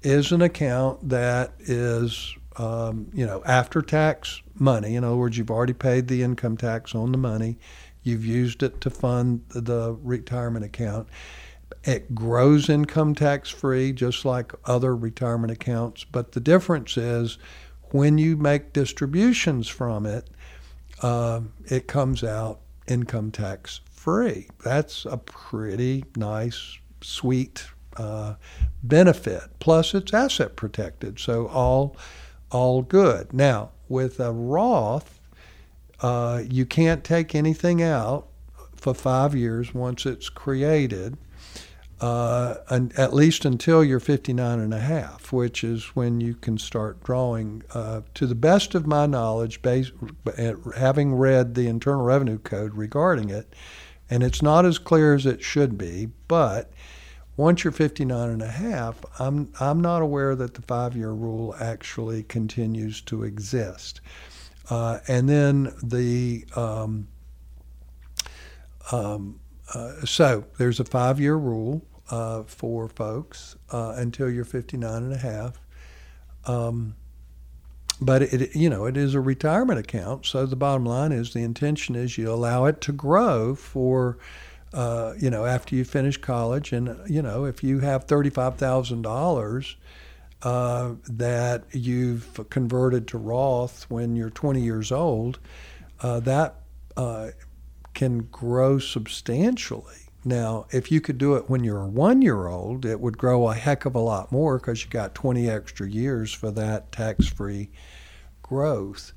is 0.06 0.30
an 0.30 0.40
account 0.40 1.08
that 1.08 1.52
is, 1.58 2.36
um, 2.58 3.08
you 3.12 3.26
know, 3.26 3.42
after 3.44 3.82
tax 3.82 4.40
money. 4.54 4.94
In 4.94 5.02
other 5.02 5.16
words, 5.16 5.36
you've 5.36 5.50
already 5.50 5.72
paid 5.72 6.06
the 6.06 6.22
income 6.22 6.56
tax 6.56 6.94
on 6.94 7.10
the 7.10 7.18
money, 7.18 7.58
you've 8.04 8.24
used 8.24 8.62
it 8.62 8.80
to 8.82 8.88
fund 8.88 9.42
the 9.48 9.98
retirement 10.04 10.64
account. 10.64 11.08
It 11.82 12.14
grows 12.14 12.68
income 12.68 13.16
tax 13.16 13.50
free, 13.50 13.92
just 13.92 14.24
like 14.24 14.52
other 14.64 14.94
retirement 14.94 15.50
accounts. 15.50 16.04
But 16.04 16.32
the 16.32 16.40
difference 16.40 16.96
is 16.96 17.36
when 17.90 18.16
you 18.16 18.36
make 18.36 18.72
distributions 18.72 19.66
from 19.66 20.06
it, 20.06 20.30
uh, 21.02 21.40
it 21.64 21.88
comes 21.88 22.22
out 22.22 22.60
income 22.86 23.32
tax 23.32 23.80
free. 23.90 24.48
That's 24.62 25.04
a 25.04 25.16
pretty 25.16 26.04
nice, 26.14 26.78
sweet 27.00 27.66
uh, 27.98 28.34
benefit. 28.82 29.42
Plus, 29.58 29.94
it's 29.94 30.12
asset 30.14 30.56
protected, 30.56 31.18
so 31.18 31.48
all 31.48 31.96
all 32.50 32.82
good. 32.82 33.32
Now, 33.32 33.70
with 33.88 34.20
a 34.20 34.32
Roth, 34.32 35.20
uh, 36.00 36.42
you 36.48 36.64
can't 36.64 37.02
take 37.02 37.34
anything 37.34 37.82
out 37.82 38.28
for 38.76 38.94
five 38.94 39.34
years 39.34 39.74
once 39.74 40.06
it's 40.06 40.28
created 40.28 41.16
uh, 42.00 42.56
at 42.96 43.14
least 43.14 43.44
until 43.44 43.82
you're 43.82 44.00
59 44.00 44.58
and 44.58 44.74
a 44.74 44.80
half, 44.80 45.32
which 45.32 45.64
is 45.64 45.84
when 45.96 46.20
you 46.20 46.34
can 46.34 46.58
start 46.58 47.02
drawing. 47.02 47.62
Uh, 47.72 48.02
to 48.14 48.26
the 48.26 48.34
best 48.34 48.74
of 48.74 48.86
my 48.86 49.06
knowledge, 49.06 49.62
based, 49.62 49.92
having 50.76 51.14
read 51.14 51.54
the 51.54 51.68
Internal 51.68 52.04
Revenue 52.04 52.38
Code 52.38 52.74
regarding 52.74 53.30
it, 53.30 53.54
and 54.10 54.22
it's 54.22 54.42
not 54.42 54.66
as 54.66 54.78
clear 54.78 55.14
as 55.14 55.24
it 55.24 55.42
should 55.42 55.78
be, 55.78 56.08
but 56.28 56.70
Once 57.36 57.64
you're 57.64 57.72
59 57.72 58.30
and 58.30 58.42
a 58.42 58.48
half, 58.48 59.04
I'm, 59.18 59.52
I'm 59.60 59.80
not 59.80 60.00
aware 60.00 60.34
that 60.34 60.54
the 60.54 60.62
five 60.62 60.96
year 60.96 61.12
rule 61.12 61.54
actually 61.60 62.22
continues 62.22 63.00
to 63.02 63.24
exist. 63.24 64.00
Uh, 64.70 64.98
and 65.06 65.28
then 65.28 65.72
the, 65.82 66.46
um, 66.56 67.08
um, 68.90 69.38
uh, 69.74 70.04
so 70.04 70.44
there's 70.58 70.80
a 70.80 70.84
five 70.84 71.20
year 71.20 71.36
rule 71.36 71.82
uh, 72.10 72.44
for 72.44 72.88
folks 72.88 73.56
uh, 73.70 73.94
until 73.96 74.30
you're 74.30 74.44
59 74.44 75.02
and 75.02 75.12
a 75.12 75.18
half. 75.18 75.60
Um, 76.46 76.94
but 78.00 78.22
it, 78.22 78.54
you 78.54 78.68
know, 78.68 78.84
it 78.84 78.96
is 78.96 79.14
a 79.14 79.20
retirement 79.20 79.78
account. 79.78 80.26
So 80.26 80.46
the 80.46 80.56
bottom 80.56 80.84
line 80.84 81.12
is 81.12 81.32
the 81.32 81.42
intention 81.42 81.94
is 81.94 82.18
you 82.18 82.30
allow 82.30 82.66
it 82.66 82.80
to 82.82 82.92
grow 82.92 83.54
for, 83.54 84.18
uh, 84.72 85.14
you 85.18 85.30
know, 85.30 85.44
after 85.44 85.74
you 85.74 85.84
finish 85.84 86.16
college. 86.16 86.72
And, 86.72 86.98
you 87.08 87.22
know, 87.22 87.44
if 87.44 87.62
you 87.62 87.80
have 87.80 88.06
$35,000 88.06 89.74
uh, 90.42 90.94
that 91.08 91.64
you've 91.72 92.48
converted 92.50 93.08
to 93.08 93.18
Roth 93.18 93.86
when 93.88 94.16
you're 94.16 94.30
20 94.30 94.60
years 94.60 94.92
old, 94.92 95.38
uh, 96.00 96.20
that 96.20 96.56
uh, 96.96 97.30
can 97.94 98.24
grow 98.30 98.78
substantially. 98.78 99.94
Now, 100.24 100.66
if 100.72 100.90
you 100.90 101.00
could 101.00 101.18
do 101.18 101.36
it 101.36 101.48
when 101.48 101.62
you're 101.62 101.82
a 101.82 101.88
one 101.88 102.20
year 102.20 102.48
old, 102.48 102.84
it 102.84 103.00
would 103.00 103.16
grow 103.16 103.48
a 103.48 103.54
heck 103.54 103.84
of 103.84 103.94
a 103.94 104.00
lot 104.00 104.32
more 104.32 104.58
because 104.58 104.84
you 104.84 104.90
got 104.90 105.14
20 105.14 105.48
extra 105.48 105.88
years 105.88 106.32
for 106.32 106.50
that 106.50 106.90
tax 106.90 107.28
free 107.28 107.70
growth. 108.42 109.12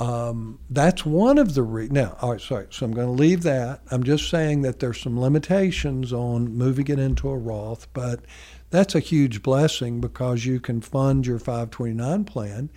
Um, 0.00 0.58
that's 0.70 1.04
one 1.04 1.36
of 1.36 1.54
the 1.54 1.62
re- 1.62 1.88
now. 1.90 2.16
All 2.22 2.32
right, 2.32 2.40
sorry. 2.40 2.66
So 2.70 2.86
I'm 2.86 2.92
going 2.92 3.06
to 3.06 3.12
leave 3.12 3.42
that. 3.42 3.82
I'm 3.90 4.02
just 4.02 4.30
saying 4.30 4.62
that 4.62 4.80
there's 4.80 4.98
some 4.98 5.20
limitations 5.20 6.10
on 6.10 6.56
moving 6.56 6.88
it 6.88 6.98
into 6.98 7.28
a 7.28 7.36
Roth, 7.36 7.86
but 7.92 8.24
that's 8.70 8.94
a 8.94 9.00
huge 9.00 9.42
blessing 9.42 10.00
because 10.00 10.46
you 10.46 10.58
can 10.58 10.80
fund 10.80 11.26
your 11.26 11.38
529 11.38 12.24
plan. 12.24 12.70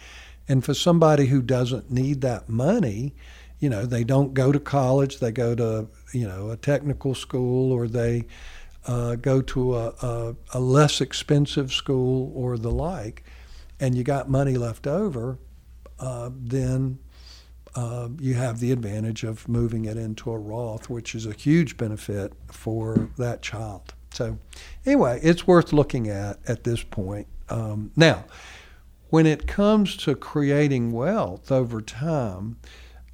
And 0.50 0.66
for 0.66 0.74
somebody 0.74 1.28
who 1.28 1.42
doesn't 1.42 1.90
need 1.90 2.20
that 2.22 2.50
money, 2.50 3.16
you 3.60 3.70
know, 3.70 3.86
they 3.86 4.04
don't 4.04 4.34
go 4.34 4.52
to 4.52 4.60
college, 4.60 5.20
they 5.20 5.32
go 5.32 5.56
to, 5.56 5.88
you 6.12 6.28
know, 6.28 6.50
a 6.50 6.58
technical 6.58 7.16
school 7.16 7.72
or 7.72 7.88
they 7.88 8.26
uh, 8.86 9.16
go 9.16 9.42
to 9.42 9.78
a, 9.78 9.88
a, 10.02 10.36
a 10.56 10.60
less 10.60 11.00
expensive 11.00 11.72
school 11.72 12.34
or 12.36 12.58
the 12.58 12.72
like, 12.72 13.24
and 13.80 13.96
you 13.96 14.04
got 14.04 14.30
money 14.30 14.58
left 14.58 14.86
over, 14.88 15.40
uh, 16.02 16.30
then 16.34 17.00
uh, 17.76 18.10
you 18.20 18.36
have 18.36 18.60
the 18.60 18.72
advantage 18.72 19.24
of 19.24 19.48
moving 19.48 19.86
it 19.86 19.98
into 19.98 20.32
a 20.32 20.38
Roth, 20.38 20.90
which 20.90 21.16
is 21.16 21.26
a 21.26 21.34
huge 21.34 21.78
benefit 21.78 22.34
for 22.48 23.10
that 23.18 23.42
child. 23.42 23.94
So, 24.12 24.38
anyway, 24.86 25.20
it's 25.24 25.48
worth 25.48 25.74
looking 25.74 26.08
at 26.08 26.40
at 26.48 26.64
this 26.64 26.84
point. 26.84 27.28
Um, 27.50 27.92
now, 27.96 28.26
when 29.10 29.26
it 29.26 29.48
comes 29.48 29.98
to 29.98 30.16
creating 30.16 30.92
wealth 30.92 31.52
over 31.52 31.82
time, 31.82 32.58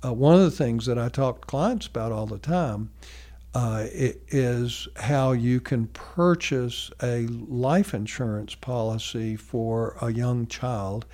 uh, 0.04 0.14
one 0.14 0.36
of 0.36 0.42
the 0.42 0.52
things 0.52 0.86
that 0.86 0.98
I 0.98 1.10
talk 1.10 1.42
to 1.42 1.48
clients 1.48 1.88
about 1.88 2.12
all 2.12 2.26
the 2.26 2.38
time 2.38 2.92
uh, 3.54 3.86
is 3.92 4.88
how 4.96 5.32
you 5.32 5.60
can 5.60 5.88
purchase 5.88 6.92
a 7.02 7.26
life 7.28 7.94
insurance 7.94 8.56
policy 8.56 9.36
for 9.36 9.98
a 10.02 10.12
young 10.12 10.48
child 10.48 11.06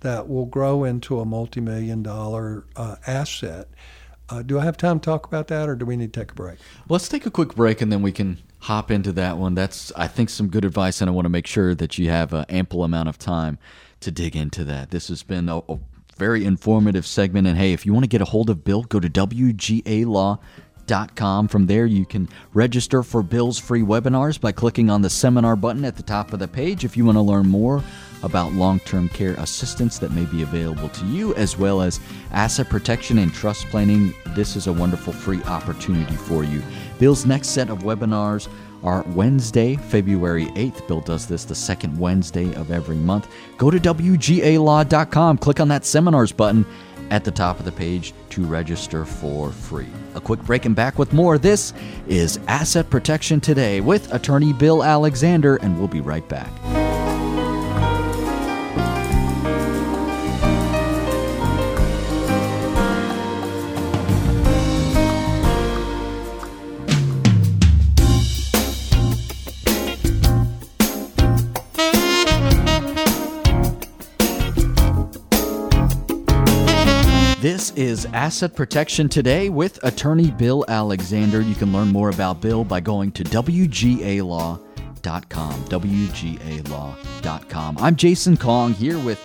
that 0.00 0.28
will 0.28 0.46
grow 0.46 0.84
into 0.84 1.20
a 1.20 1.24
multi-million 1.24 2.02
dollar 2.02 2.64
uh, 2.76 2.96
asset. 3.06 3.68
Uh, 4.28 4.42
do 4.42 4.58
I 4.58 4.64
have 4.64 4.76
time 4.76 5.00
to 5.00 5.04
talk 5.04 5.26
about 5.26 5.48
that, 5.48 5.68
or 5.68 5.74
do 5.74 5.84
we 5.84 5.96
need 5.96 6.12
to 6.12 6.20
take 6.20 6.32
a 6.32 6.34
break? 6.34 6.58
Let's 6.88 7.08
take 7.08 7.26
a 7.26 7.30
quick 7.30 7.54
break, 7.54 7.80
and 7.80 7.90
then 7.90 8.00
we 8.00 8.12
can 8.12 8.38
hop 8.60 8.90
into 8.90 9.12
that 9.12 9.38
one. 9.38 9.54
That's, 9.54 9.92
I 9.96 10.06
think, 10.06 10.30
some 10.30 10.48
good 10.48 10.64
advice, 10.64 11.00
and 11.00 11.10
I 11.10 11.12
want 11.12 11.24
to 11.24 11.30
make 11.30 11.46
sure 11.46 11.74
that 11.74 11.98
you 11.98 12.10
have 12.10 12.32
an 12.32 12.44
ample 12.48 12.84
amount 12.84 13.08
of 13.08 13.18
time 13.18 13.58
to 14.00 14.10
dig 14.10 14.36
into 14.36 14.64
that. 14.64 14.90
This 14.90 15.08
has 15.08 15.22
been 15.22 15.48
a, 15.48 15.58
a 15.68 15.78
very 16.16 16.44
informative 16.44 17.06
segment. 17.06 17.46
And 17.48 17.56
hey, 17.56 17.72
if 17.72 17.84
you 17.84 17.92
want 17.92 18.04
to 18.04 18.08
get 18.08 18.20
a 18.20 18.26
hold 18.26 18.50
of 18.50 18.62
Bill, 18.62 18.82
go 18.82 19.00
to 19.00 19.08
From 20.90 21.66
there, 21.66 21.86
you 21.86 22.04
can 22.04 22.28
register 22.52 23.04
for 23.04 23.22
Bill's 23.22 23.60
free 23.60 23.82
webinars 23.82 24.40
by 24.40 24.50
clicking 24.50 24.90
on 24.90 25.02
the 25.02 25.08
seminar 25.08 25.54
button 25.54 25.84
at 25.84 25.94
the 25.94 26.02
top 26.02 26.32
of 26.32 26.40
the 26.40 26.48
page. 26.48 26.84
If 26.84 26.96
you 26.96 27.04
want 27.04 27.14
to 27.14 27.22
learn 27.22 27.46
more 27.46 27.84
about 28.24 28.54
long 28.54 28.80
term 28.80 29.08
care 29.08 29.34
assistance 29.34 30.00
that 30.00 30.10
may 30.10 30.24
be 30.24 30.42
available 30.42 30.88
to 30.88 31.06
you, 31.06 31.32
as 31.36 31.56
well 31.56 31.80
as 31.80 32.00
asset 32.32 32.68
protection 32.68 33.18
and 33.18 33.32
trust 33.32 33.68
planning, 33.68 34.12
this 34.30 34.56
is 34.56 34.66
a 34.66 34.72
wonderful 34.72 35.12
free 35.12 35.40
opportunity 35.44 36.16
for 36.16 36.42
you. 36.42 36.60
Bill's 36.98 37.24
next 37.24 37.50
set 37.50 37.70
of 37.70 37.84
webinars 37.84 38.48
are 38.82 39.04
Wednesday, 39.10 39.76
February 39.76 40.46
8th. 40.46 40.88
Bill 40.88 41.02
does 41.02 41.24
this 41.24 41.44
the 41.44 41.54
second 41.54 41.96
Wednesday 41.96 42.52
of 42.54 42.72
every 42.72 42.96
month. 42.96 43.28
Go 43.58 43.70
to 43.70 43.78
WGALaw.com, 43.78 45.38
click 45.38 45.60
on 45.60 45.68
that 45.68 45.84
seminars 45.84 46.32
button 46.32 46.66
at 47.10 47.24
the 47.24 47.30
top 47.30 47.58
of 47.58 47.64
the 47.64 47.72
page 47.72 48.14
to 48.30 48.44
register 48.44 49.04
for 49.04 49.50
free. 49.50 49.88
A 50.14 50.20
quick 50.20 50.42
break 50.42 50.64
and 50.64 50.76
back 50.76 50.98
with 50.98 51.12
more. 51.12 51.38
This 51.38 51.72
is 52.06 52.38
Asset 52.48 52.90
Protection 52.90 53.40
Today 53.40 53.80
with 53.80 54.12
attorney 54.12 54.52
Bill 54.52 54.82
Alexander, 54.84 55.56
and 55.56 55.78
we'll 55.78 55.88
be 55.88 56.00
right 56.00 56.26
back. 56.28 56.50
Is 78.00 78.06
Asset 78.14 78.54
Protection 78.54 79.10
Today 79.10 79.50
with 79.50 79.78
attorney 79.84 80.30
Bill 80.30 80.64
Alexander. 80.68 81.42
You 81.42 81.54
can 81.54 81.70
learn 81.70 81.88
more 81.88 82.08
about 82.08 82.40
Bill 82.40 82.64
by 82.64 82.80
going 82.80 83.12
to 83.12 83.22
WGALaw.com. 83.24 84.60
WGALaw.com. 85.64 86.98
I'm 87.78 87.96
Jason 87.96 88.38
Kong 88.38 88.72
here 88.72 88.98
with 89.00 89.20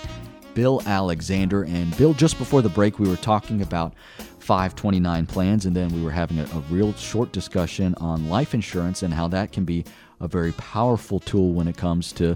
Bill 0.55 0.81
Alexander. 0.85 1.63
And 1.63 1.95
Bill, 1.95 2.13
just 2.13 2.37
before 2.37 2.61
the 2.61 2.67
break, 2.67 2.99
we 2.99 3.07
were 3.07 3.15
talking 3.15 3.61
about 3.61 3.93
529 4.39 5.25
plans, 5.25 5.65
and 5.65 5.73
then 5.73 5.87
we 5.93 6.03
were 6.03 6.11
having 6.11 6.39
a, 6.39 6.43
a 6.43 6.59
real 6.69 6.91
short 6.95 7.31
discussion 7.31 7.95
on 7.99 8.27
life 8.27 8.53
insurance 8.53 9.03
and 9.03 9.13
how 9.13 9.29
that 9.29 9.53
can 9.53 9.63
be 9.63 9.85
a 10.19 10.27
very 10.27 10.51
powerful 10.53 11.21
tool 11.21 11.53
when 11.53 11.69
it 11.69 11.77
comes 11.77 12.11
to 12.13 12.35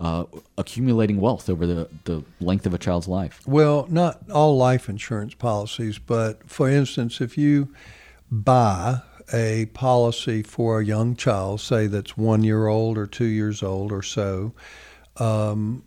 uh, 0.00 0.24
accumulating 0.58 1.20
wealth 1.20 1.48
over 1.48 1.66
the, 1.66 1.88
the 2.04 2.22
length 2.40 2.66
of 2.66 2.74
a 2.74 2.78
child's 2.78 3.08
life? 3.08 3.40
Well, 3.46 3.86
not 3.88 4.30
all 4.30 4.56
life 4.56 4.88
insurance 4.88 5.34
policies, 5.34 5.98
but 5.98 6.48
for 6.48 6.68
instance, 6.68 7.20
if 7.20 7.38
you 7.38 7.72
buy 8.30 9.00
a 9.32 9.66
policy 9.66 10.42
for 10.42 10.80
a 10.80 10.84
young 10.84 11.16
child, 11.16 11.60
say 11.60 11.86
that's 11.86 12.16
one 12.16 12.44
year 12.44 12.66
old 12.66 12.98
or 12.98 13.06
two 13.06 13.24
years 13.24 13.62
old 13.62 13.92
or 13.92 14.02
so, 14.02 14.52
um, 15.16 15.82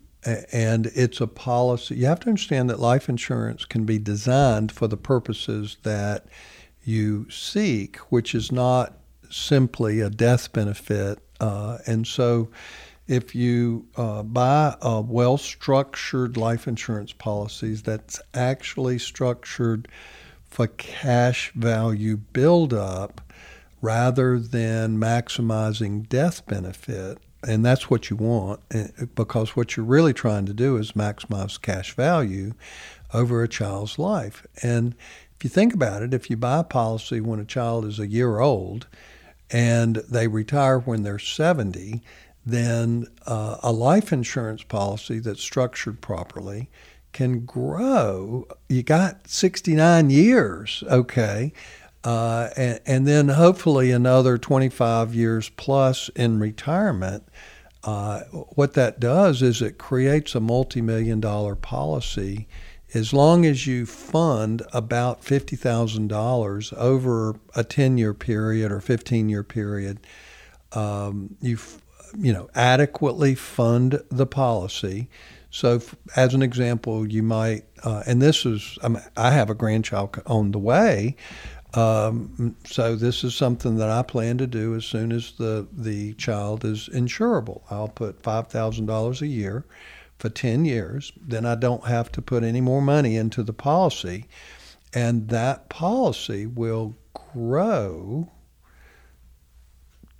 and 0.52 0.86
it's 0.94 1.20
a 1.20 1.26
policy, 1.26 1.96
you 1.96 2.06
have 2.06 2.20
to 2.20 2.28
understand 2.28 2.68
that 2.68 2.78
life 2.78 3.08
insurance 3.08 3.64
can 3.64 3.84
be 3.84 3.98
designed 3.98 4.70
for 4.70 4.86
the 4.86 4.96
purposes 4.96 5.78
that 5.82 6.26
you 6.84 7.26
seek, 7.30 7.96
which 8.10 8.34
is 8.34 8.52
not 8.52 8.98
simply 9.30 10.00
a 10.00 10.10
death 10.10 10.52
benefit. 10.52 11.18
Uh, 11.40 11.78
and 11.86 12.06
so, 12.06 12.50
if 13.10 13.34
you 13.34 13.84
uh, 13.96 14.22
buy 14.22 14.76
a 14.80 15.00
well 15.00 15.36
structured 15.36 16.36
life 16.36 16.68
insurance 16.68 17.12
policies 17.12 17.82
that's 17.82 18.22
actually 18.34 19.00
structured 19.00 19.88
for 20.44 20.68
cash 20.68 21.52
value 21.54 22.16
buildup 22.16 23.20
rather 23.82 24.38
than 24.38 24.96
maximizing 24.96 26.08
death 26.08 26.46
benefit, 26.46 27.18
and 27.42 27.64
that's 27.64 27.90
what 27.90 28.10
you 28.10 28.16
want 28.16 28.60
eh, 28.70 28.86
because 29.16 29.56
what 29.56 29.76
you're 29.76 29.84
really 29.84 30.14
trying 30.14 30.46
to 30.46 30.54
do 30.54 30.76
is 30.76 30.92
maximize 30.92 31.60
cash 31.60 31.96
value 31.96 32.52
over 33.12 33.42
a 33.42 33.48
child's 33.48 33.98
life. 33.98 34.46
And 34.62 34.94
if 35.34 35.42
you 35.42 35.50
think 35.50 35.74
about 35.74 36.02
it, 36.02 36.14
if 36.14 36.30
you 36.30 36.36
buy 36.36 36.58
a 36.60 36.64
policy 36.64 37.20
when 37.20 37.40
a 37.40 37.44
child 37.44 37.86
is 37.86 37.98
a 37.98 38.06
year 38.06 38.38
old 38.38 38.86
and 39.50 39.96
they 40.08 40.28
retire 40.28 40.78
when 40.78 41.02
they're 41.02 41.18
70, 41.18 42.02
then 42.50 43.06
uh, 43.26 43.56
a 43.62 43.72
life 43.72 44.12
insurance 44.12 44.62
policy 44.62 45.18
that's 45.18 45.42
structured 45.42 46.00
properly 46.00 46.70
can 47.12 47.44
grow. 47.44 48.46
You 48.68 48.82
got 48.82 49.28
69 49.28 50.10
years, 50.10 50.84
okay, 50.88 51.52
uh, 52.04 52.48
and, 52.56 52.80
and, 52.86 53.06
then 53.06 53.28
hopefully 53.28 53.90
another 53.90 54.38
25 54.38 55.14
years 55.14 55.50
plus 55.50 56.08
in 56.10 56.38
retirement. 56.38 57.24
Uh, 57.84 58.20
what 58.54 58.72
that 58.74 59.00
does 59.00 59.42
is 59.42 59.60
it 59.60 59.76
creates 59.76 60.34
a 60.34 60.40
multi 60.40 60.80
million 60.80 61.20
dollar 61.20 61.54
policy 61.54 62.46
as 62.94 63.12
long 63.12 63.46
as 63.46 63.66
you 63.66 63.86
fund 63.86 64.62
about 64.72 65.22
$50,000 65.22 66.72
over 66.74 67.36
a 67.54 67.64
10 67.64 67.98
year 67.98 68.14
period 68.14 68.72
or 68.72 68.80
15 68.80 69.28
year 69.28 69.42
period. 69.44 70.00
Um, 70.72 71.36
you 71.40 71.58
you 72.18 72.32
know, 72.32 72.48
adequately 72.54 73.34
fund 73.34 74.02
the 74.10 74.26
policy. 74.26 75.08
So, 75.50 75.80
as 76.14 76.32
an 76.34 76.42
example, 76.42 77.10
you 77.10 77.22
might, 77.22 77.64
uh, 77.82 78.04
and 78.06 78.22
this 78.22 78.46
is, 78.46 78.78
I, 78.82 79.02
I 79.16 79.30
have 79.32 79.50
a 79.50 79.54
grandchild 79.54 80.20
on 80.26 80.52
the 80.52 80.58
way. 80.58 81.16
Um, 81.74 82.56
so 82.64 82.96
this 82.96 83.22
is 83.22 83.34
something 83.34 83.76
that 83.76 83.90
I 83.90 84.02
plan 84.02 84.38
to 84.38 84.46
do 84.46 84.74
as 84.74 84.84
soon 84.84 85.12
as 85.12 85.32
the 85.32 85.68
the 85.72 86.14
child 86.14 86.64
is 86.64 86.88
insurable. 86.88 87.62
I'll 87.70 87.88
put 87.88 88.22
five 88.22 88.48
thousand 88.48 88.86
dollars 88.86 89.22
a 89.22 89.28
year 89.28 89.64
for 90.18 90.28
ten 90.28 90.64
years. 90.64 91.12
Then 91.16 91.46
I 91.46 91.54
don't 91.54 91.86
have 91.86 92.10
to 92.12 92.22
put 92.22 92.42
any 92.42 92.60
more 92.60 92.82
money 92.82 93.16
into 93.16 93.44
the 93.44 93.52
policy, 93.52 94.26
and 94.92 95.28
that 95.28 95.68
policy 95.68 96.44
will 96.46 96.96
grow 97.14 98.32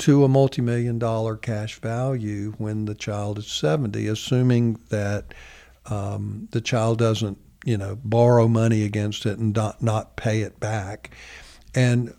to 0.00 0.24
a 0.24 0.28
multi-million 0.28 0.98
dollar 0.98 1.36
cash 1.36 1.78
value 1.78 2.54
when 2.56 2.86
the 2.86 2.94
child 2.94 3.38
is 3.38 3.46
70 3.46 4.08
assuming 4.08 4.80
that 4.88 5.34
um, 5.86 6.48
the 6.52 6.60
child 6.62 6.98
doesn't 6.98 7.38
you 7.66 7.76
know 7.76 7.98
borrow 8.02 8.48
money 8.48 8.82
against 8.82 9.26
it 9.26 9.38
and 9.38 9.54
not, 9.54 9.82
not 9.82 10.16
pay 10.16 10.40
it 10.40 10.58
back. 10.58 11.14
And 11.74 12.14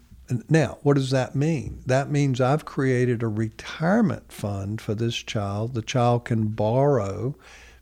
now 0.48 0.78
what 0.84 0.94
does 0.94 1.10
that 1.10 1.36
mean? 1.36 1.82
That 1.88 2.12
means 2.12 2.40
i've 2.40 2.66
created 2.66 3.24
a 3.24 3.28
retirement 3.28 4.32
fund 4.32 4.80
for 4.80 4.94
this 4.94 5.16
child. 5.16 5.74
The 5.74 5.82
child 5.82 6.26
can 6.26 6.50
borrow 6.50 7.36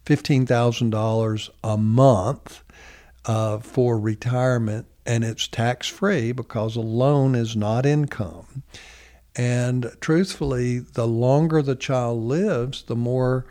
$15000 0.06 1.50
a 1.62 1.78
month 1.78 2.64
uh, 3.26 3.60
for 3.60 4.00
retirement 4.00 4.86
and 5.06 5.26
it's 5.26 5.48
tax 5.48 5.88
free 5.88 6.32
because 6.32 6.78
a 6.78 6.82
loan 6.82 7.36
is 7.36 7.56
not 7.56 7.86
income 7.86 8.64
and 9.40 9.96
truthfully, 10.02 10.80
the 10.80 11.08
longer 11.08 11.62
the 11.62 11.78
child 11.78 12.22
lives, 12.22 12.84
the 12.84 12.96
more 12.98 13.46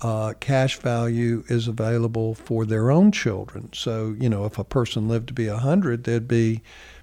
uh, 0.00 0.34
cash 0.40 0.78
value 0.78 1.44
is 1.46 1.68
available 1.68 2.34
for 2.34 2.66
their 2.66 2.90
own 2.90 3.12
children. 3.12 3.68
So, 3.72 4.16
you 4.18 4.28
know, 4.28 4.46
if 4.46 4.58
a 4.58 4.64
person 4.64 5.06
lived 5.06 5.28
to 5.28 5.34
be 5.34 5.48
100, 5.48 6.02
there'd 6.02 6.26
be 6.26 6.62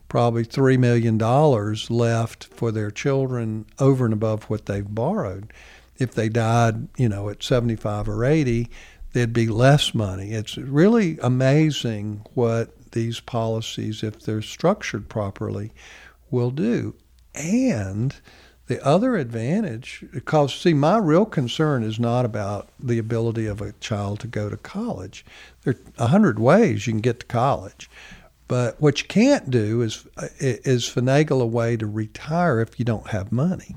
probably 0.10 0.44
$3 0.44 0.78
million 0.78 1.18
left 1.18 2.44
for 2.54 2.74
their 2.74 2.92
children 2.92 3.68
over 3.80 4.04
and 4.04 4.14
above 4.14 4.44
what 4.50 4.66
they've 4.66 4.94
borrowed. 4.94 5.54
If 5.98 6.14
they 6.14 6.28
died, 6.28 6.90
you 6.98 7.08
know, 7.08 7.30
at 7.30 7.42
75 7.42 8.10
or 8.10 8.26
80, 8.26 8.68
there'd 9.14 9.32
be 9.32 9.48
less 9.48 9.96
money. 9.96 10.34
It's 10.34 10.58
really 10.58 11.18
amazing 11.24 12.26
what 12.34 12.92
these 12.92 13.22
policies, 13.22 14.04
if 14.04 14.20
they're 14.20 14.42
structured 14.42 15.08
properly, 15.08 15.72
will 16.30 16.52
do. 16.52 16.96
And 17.36 18.16
the 18.68 18.84
other 18.84 19.16
advantage, 19.16 20.04
because 20.12 20.54
see, 20.56 20.74
my 20.74 20.98
real 20.98 21.26
concern 21.26 21.84
is 21.84 22.00
not 22.00 22.26
about 22.26 22.70
the 22.80 22.98
ability 22.98 23.46
of 23.46 23.62
a 23.62 23.74
child 23.74 24.20
to 24.22 24.28
go 24.28 24.50
to 24.50 24.58
college. 24.58 25.24
There 25.64 25.76
are 25.76 26.06
a 26.06 26.08
hundred 26.08 26.40
ways 26.40 26.88
you 26.88 26.94
can 26.94 27.02
get 27.02 27.20
to 27.20 27.26
college, 27.28 27.90
but 28.48 28.80
what 28.82 29.02
you 29.02 29.08
can't 29.08 29.50
do 29.52 29.82
is 29.82 30.08
is 30.40 30.86
finagle 30.86 31.42
a 31.42 31.46
way 31.46 31.78
to 31.78 31.86
retire 31.86 32.60
if 32.60 32.80
you 32.80 32.86
don't 32.86 33.10
have 33.10 33.32
money. 33.32 33.76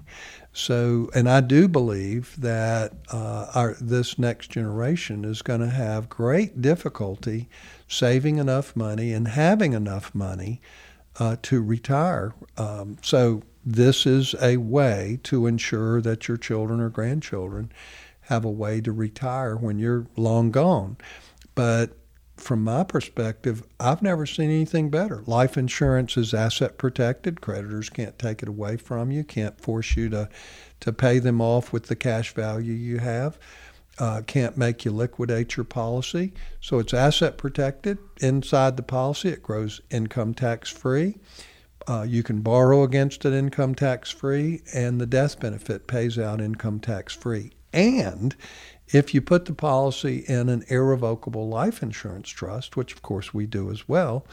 So, 0.54 1.10
and 1.14 1.28
I 1.28 1.40
do 1.40 1.68
believe 1.68 2.34
that 2.40 2.92
uh, 3.12 3.46
our 3.54 3.76
this 3.80 4.18
next 4.18 4.50
generation 4.50 5.24
is 5.24 5.42
going 5.42 5.60
to 5.60 5.68
have 5.68 6.08
great 6.08 6.60
difficulty 6.62 7.48
saving 7.86 8.38
enough 8.38 8.74
money 8.74 9.12
and 9.12 9.28
having 9.28 9.72
enough 9.74 10.14
money 10.14 10.60
uh, 11.18 11.36
to 11.42 11.62
retire. 11.62 12.34
Um, 12.56 12.98
so 13.02 13.42
this 13.64 14.06
is 14.06 14.34
a 14.40 14.56
way 14.56 15.20
to 15.24 15.46
ensure 15.46 16.00
that 16.00 16.28
your 16.28 16.36
children 16.36 16.80
or 16.80 16.88
grandchildren 16.88 17.72
have 18.22 18.44
a 18.44 18.50
way 18.50 18.80
to 18.80 18.92
retire 18.92 19.56
when 19.56 19.78
you're 19.78 20.06
long 20.16 20.50
gone. 20.50 20.96
But 21.54 21.96
from 22.36 22.62
my 22.62 22.84
perspective, 22.84 23.64
I've 23.80 24.00
never 24.02 24.24
seen 24.24 24.50
anything 24.50 24.90
better. 24.90 25.22
Life 25.26 25.56
insurance 25.56 26.16
is 26.16 26.32
asset 26.32 26.78
protected. 26.78 27.40
Creditors 27.40 27.90
can't 27.90 28.18
take 28.18 28.42
it 28.42 28.48
away 28.48 28.76
from 28.76 29.10
you, 29.10 29.24
can't 29.24 29.60
force 29.60 29.96
you 29.96 30.08
to, 30.10 30.28
to 30.80 30.92
pay 30.92 31.18
them 31.18 31.40
off 31.40 31.72
with 31.72 31.86
the 31.86 31.96
cash 31.96 32.32
value 32.34 32.72
you 32.72 32.98
have 32.98 33.38
uh, 33.98 34.22
can't 34.26 34.56
make 34.56 34.84
you 34.84 34.90
liquidate 34.90 35.56
your 35.56 35.64
policy. 35.64 36.32
So 36.60 36.78
it's 36.78 36.94
asset 36.94 37.36
protected. 37.36 37.98
Inside 38.20 38.76
the 38.76 38.82
policy, 38.82 39.30
it 39.30 39.42
grows 39.42 39.80
income 39.90 40.34
tax 40.34 40.70
free. 40.70 41.18
Uh, 41.86 42.02
you 42.02 42.22
can 42.22 42.40
borrow 42.40 42.82
against 42.82 43.24
it 43.24 43.32
income 43.32 43.74
tax 43.74 44.10
free, 44.10 44.62
and 44.74 45.00
the 45.00 45.06
death 45.06 45.40
benefit 45.40 45.86
pays 45.86 46.18
out 46.18 46.40
income 46.40 46.80
tax 46.80 47.14
free. 47.14 47.50
And 47.72 48.36
if 48.88 49.14
you 49.14 49.20
put 49.20 49.46
the 49.46 49.54
policy 49.54 50.24
in 50.28 50.48
an 50.48 50.64
irrevocable 50.68 51.48
life 51.48 51.82
insurance 51.82 52.28
trust, 52.28 52.76
which 52.76 52.92
of 52.92 53.02
course 53.02 53.32
we 53.32 53.46
do 53.46 53.70
as 53.70 53.88
well, 53.88 54.26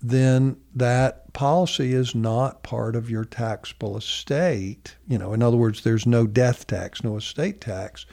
then 0.00 0.56
that 0.74 1.32
policy 1.32 1.94
is 1.94 2.14
not 2.14 2.62
part 2.62 2.94
of 2.94 3.08
your 3.08 3.24
taxable 3.24 3.96
estate. 3.96 4.96
You 5.08 5.18
know, 5.18 5.32
in 5.32 5.42
other 5.42 5.56
words, 5.56 5.82
there's 5.82 6.06
no 6.06 6.26
death 6.26 6.66
tax, 6.66 7.02
no 7.02 7.16
estate 7.16 7.62
tax 7.62 8.04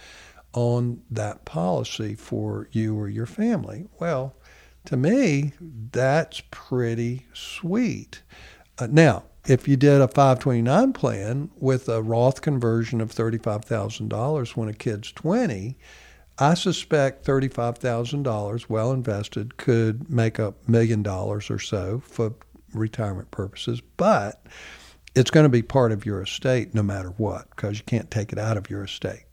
on 0.53 1.01
that 1.09 1.45
policy 1.45 2.15
for 2.15 2.67
you 2.71 2.97
or 2.97 3.07
your 3.07 3.25
family. 3.25 3.87
Well, 3.99 4.35
to 4.85 4.97
me, 4.97 5.53
that's 5.91 6.41
pretty 6.51 7.27
sweet. 7.33 8.21
Uh, 8.77 8.87
now, 8.89 9.23
if 9.47 9.67
you 9.67 9.75
did 9.75 10.01
a 10.01 10.07
529 10.07 10.93
plan 10.93 11.49
with 11.57 11.89
a 11.89 12.01
Roth 12.01 12.41
conversion 12.41 13.01
of 13.01 13.11
$35,000 13.11 14.55
when 14.55 14.69
a 14.69 14.73
kid's 14.73 15.11
20, 15.11 15.77
I 16.37 16.53
suspect 16.53 17.25
$35,000 17.25 18.69
well 18.69 18.91
invested 18.91 19.57
could 19.57 20.09
make 20.09 20.39
a 20.39 20.53
million 20.67 21.03
dollars 21.03 21.49
or 21.49 21.59
so 21.59 22.01
for 22.05 22.33
retirement 22.73 23.31
purposes, 23.31 23.81
but 23.97 24.45
it's 25.13 25.31
going 25.31 25.43
to 25.43 25.49
be 25.49 25.61
part 25.61 25.91
of 25.91 26.05
your 26.05 26.21
estate 26.21 26.73
no 26.73 26.83
matter 26.83 27.09
what 27.09 27.49
because 27.51 27.77
you 27.77 27.83
can't 27.83 28.09
take 28.09 28.31
it 28.31 28.39
out 28.39 28.57
of 28.57 28.69
your 28.69 28.83
estate. 28.83 29.25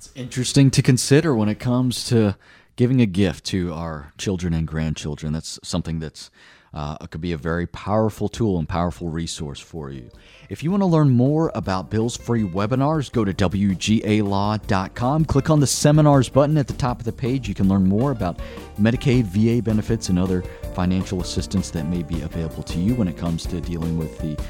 It's 0.00 0.10
interesting 0.14 0.70
to 0.70 0.80
consider 0.80 1.34
when 1.34 1.50
it 1.50 1.58
comes 1.58 2.06
to 2.06 2.38
giving 2.76 3.02
a 3.02 3.06
gift 3.06 3.44
to 3.48 3.74
our 3.74 4.14
children 4.16 4.54
and 4.54 4.66
grandchildren. 4.66 5.34
That's 5.34 5.60
something 5.62 5.98
that's 5.98 6.30
uh, 6.72 6.96
could 7.08 7.20
be 7.20 7.32
a 7.32 7.36
very 7.36 7.66
powerful 7.66 8.30
tool 8.30 8.58
and 8.58 8.66
powerful 8.66 9.10
resource 9.10 9.60
for 9.60 9.90
you. 9.90 10.08
If 10.48 10.62
you 10.62 10.70
want 10.70 10.82
to 10.82 10.86
learn 10.86 11.10
more 11.10 11.52
about 11.54 11.90
Bill's 11.90 12.16
free 12.16 12.44
webinars, 12.44 13.12
go 13.12 13.26
to 13.26 13.34
WGALaw.com. 13.34 15.24
Click 15.26 15.50
on 15.50 15.60
the 15.60 15.66
seminars 15.66 16.30
button 16.30 16.56
at 16.56 16.66
the 16.66 16.72
top 16.72 17.00
of 17.00 17.04
the 17.04 17.12
page. 17.12 17.46
You 17.46 17.54
can 17.54 17.68
learn 17.68 17.86
more 17.86 18.10
about 18.10 18.40
Medicaid, 18.80 19.24
VA 19.24 19.60
benefits, 19.62 20.08
and 20.08 20.18
other 20.18 20.40
financial 20.74 21.20
assistance 21.20 21.68
that 21.72 21.88
may 21.88 22.02
be 22.02 22.22
available 22.22 22.62
to 22.62 22.78
you 22.78 22.94
when 22.94 23.08
it 23.08 23.18
comes 23.18 23.44
to 23.44 23.60
dealing 23.60 23.98
with 23.98 24.18
the 24.20 24.42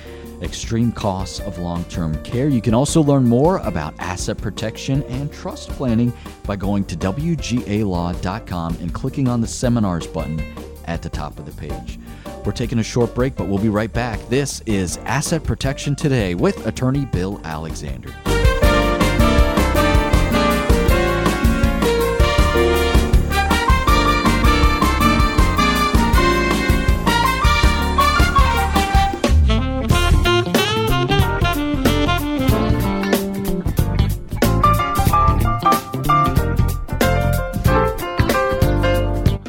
extreme 0.43 0.93
costs 0.93 1.41
of 1.41 1.59
long 1.59 1.85
term 1.85 2.21
care. 2.23 2.49
You 2.49 2.61
can 2.61 2.75
also 2.75 3.03
learn 3.03 3.27
more 3.27 3.59
about 3.59 3.95
asset 3.99 4.39
protection 4.39 5.03
and 5.05 5.33
trust 5.33 5.71
planning 5.71 6.13
by 6.45 6.57
going 6.57 6.85
to 6.87 6.97
WGALaw.com 6.97 8.77
and 8.81 8.95
clicking 8.95 9.29
on 9.29 9.41
the 9.41 9.49
seminars 9.49 10.07
button 10.07 10.41
at 10.87 11.03
the 11.03 11.09
top 11.09 11.39
of 11.39 11.47
the 11.47 11.53
page. 11.53 11.99
We're 12.45 12.53
taking 12.53 12.79
a 12.79 12.83
short 12.83 13.15
break, 13.15 13.37
but 13.37 13.49
we'll 13.49 13.59
be 13.59 13.69
right 13.69 13.93
back. 13.93 14.19
This 14.29 14.61
is 14.67 14.97
Asset 14.99 15.45
Protection 15.45 15.95
Today 15.95 16.35
with 16.35 16.67
attorney 16.67 17.05
Bill 17.05 17.41
Alexander. 17.45 18.15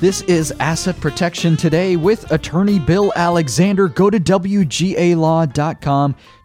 This 0.02 0.22
is 0.24 0.52
Asset 0.60 1.00
Protection 1.00 1.56
Today 1.56 1.96
with 1.96 2.32
attorney 2.32 2.80
Bill 2.80 3.14
Alexander. 3.16 3.88
Go 3.88 4.10
to 4.10 4.20
WGALaw.com 4.20 4.66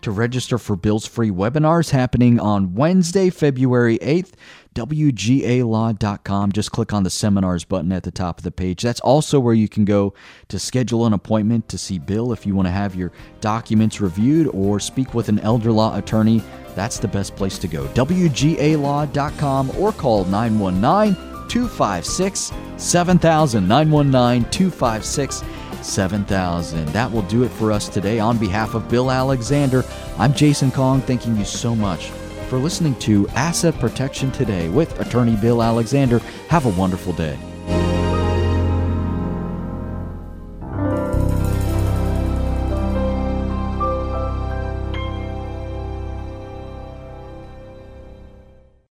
to 0.02 0.10
register 0.10 0.58
for 0.58 0.76
Bill's 0.76 1.06
free 1.06 1.30
webinars 1.30 1.88
happening 1.88 2.38
on 2.38 2.74
Wednesday, 2.74 3.30
February 3.30 3.98
8th. 4.00 4.32
WGALaw.com. 4.74 6.52
Just 6.52 6.70
click 6.70 6.92
on 6.92 7.02
the 7.02 7.08
seminars 7.08 7.64
button 7.64 7.92
at 7.92 8.02
the 8.02 8.10
top 8.10 8.36
of 8.36 8.44
the 8.44 8.50
page. 8.50 8.82
That's 8.82 9.00
also 9.00 9.40
where 9.40 9.54
you 9.54 9.70
can 9.70 9.86
go 9.86 10.12
to 10.48 10.58
schedule 10.58 11.06
an 11.06 11.14
appointment 11.14 11.70
to 11.70 11.78
see 11.78 11.98
Bill 11.98 12.34
if 12.34 12.44
you 12.44 12.54
want 12.54 12.68
to 12.68 12.72
have 12.72 12.94
your 12.94 13.10
documents 13.40 14.02
reviewed 14.02 14.48
or 14.48 14.78
speak 14.78 15.14
with 15.14 15.30
an 15.30 15.38
elder 15.38 15.72
law 15.72 15.96
attorney. 15.96 16.42
That's 16.74 16.98
the 16.98 17.08
best 17.08 17.34
place 17.36 17.56
to 17.60 17.68
go. 17.68 17.86
WGALaw.com 17.86 19.70
or 19.78 19.92
call 19.92 20.26
919 20.26 21.35
256 21.48 22.52
7000. 22.76 23.68
919 23.68 24.50
256 24.50 25.42
7000. 25.82 26.86
That 26.88 27.10
will 27.10 27.22
do 27.22 27.42
it 27.44 27.50
for 27.50 27.72
us 27.72 27.88
today. 27.88 28.18
On 28.18 28.38
behalf 28.38 28.74
of 28.74 28.88
Bill 28.88 29.10
Alexander, 29.10 29.84
I'm 30.18 30.34
Jason 30.34 30.70
Kong, 30.70 31.00
thanking 31.00 31.36
you 31.36 31.44
so 31.44 31.74
much 31.74 32.10
for 32.48 32.58
listening 32.58 32.94
to 33.00 33.28
Asset 33.30 33.74
Protection 33.80 34.30
Today 34.30 34.68
with 34.68 35.00
attorney 35.00 35.36
Bill 35.36 35.62
Alexander. 35.62 36.18
Have 36.48 36.66
a 36.66 36.70
wonderful 36.70 37.12
day. 37.12 37.38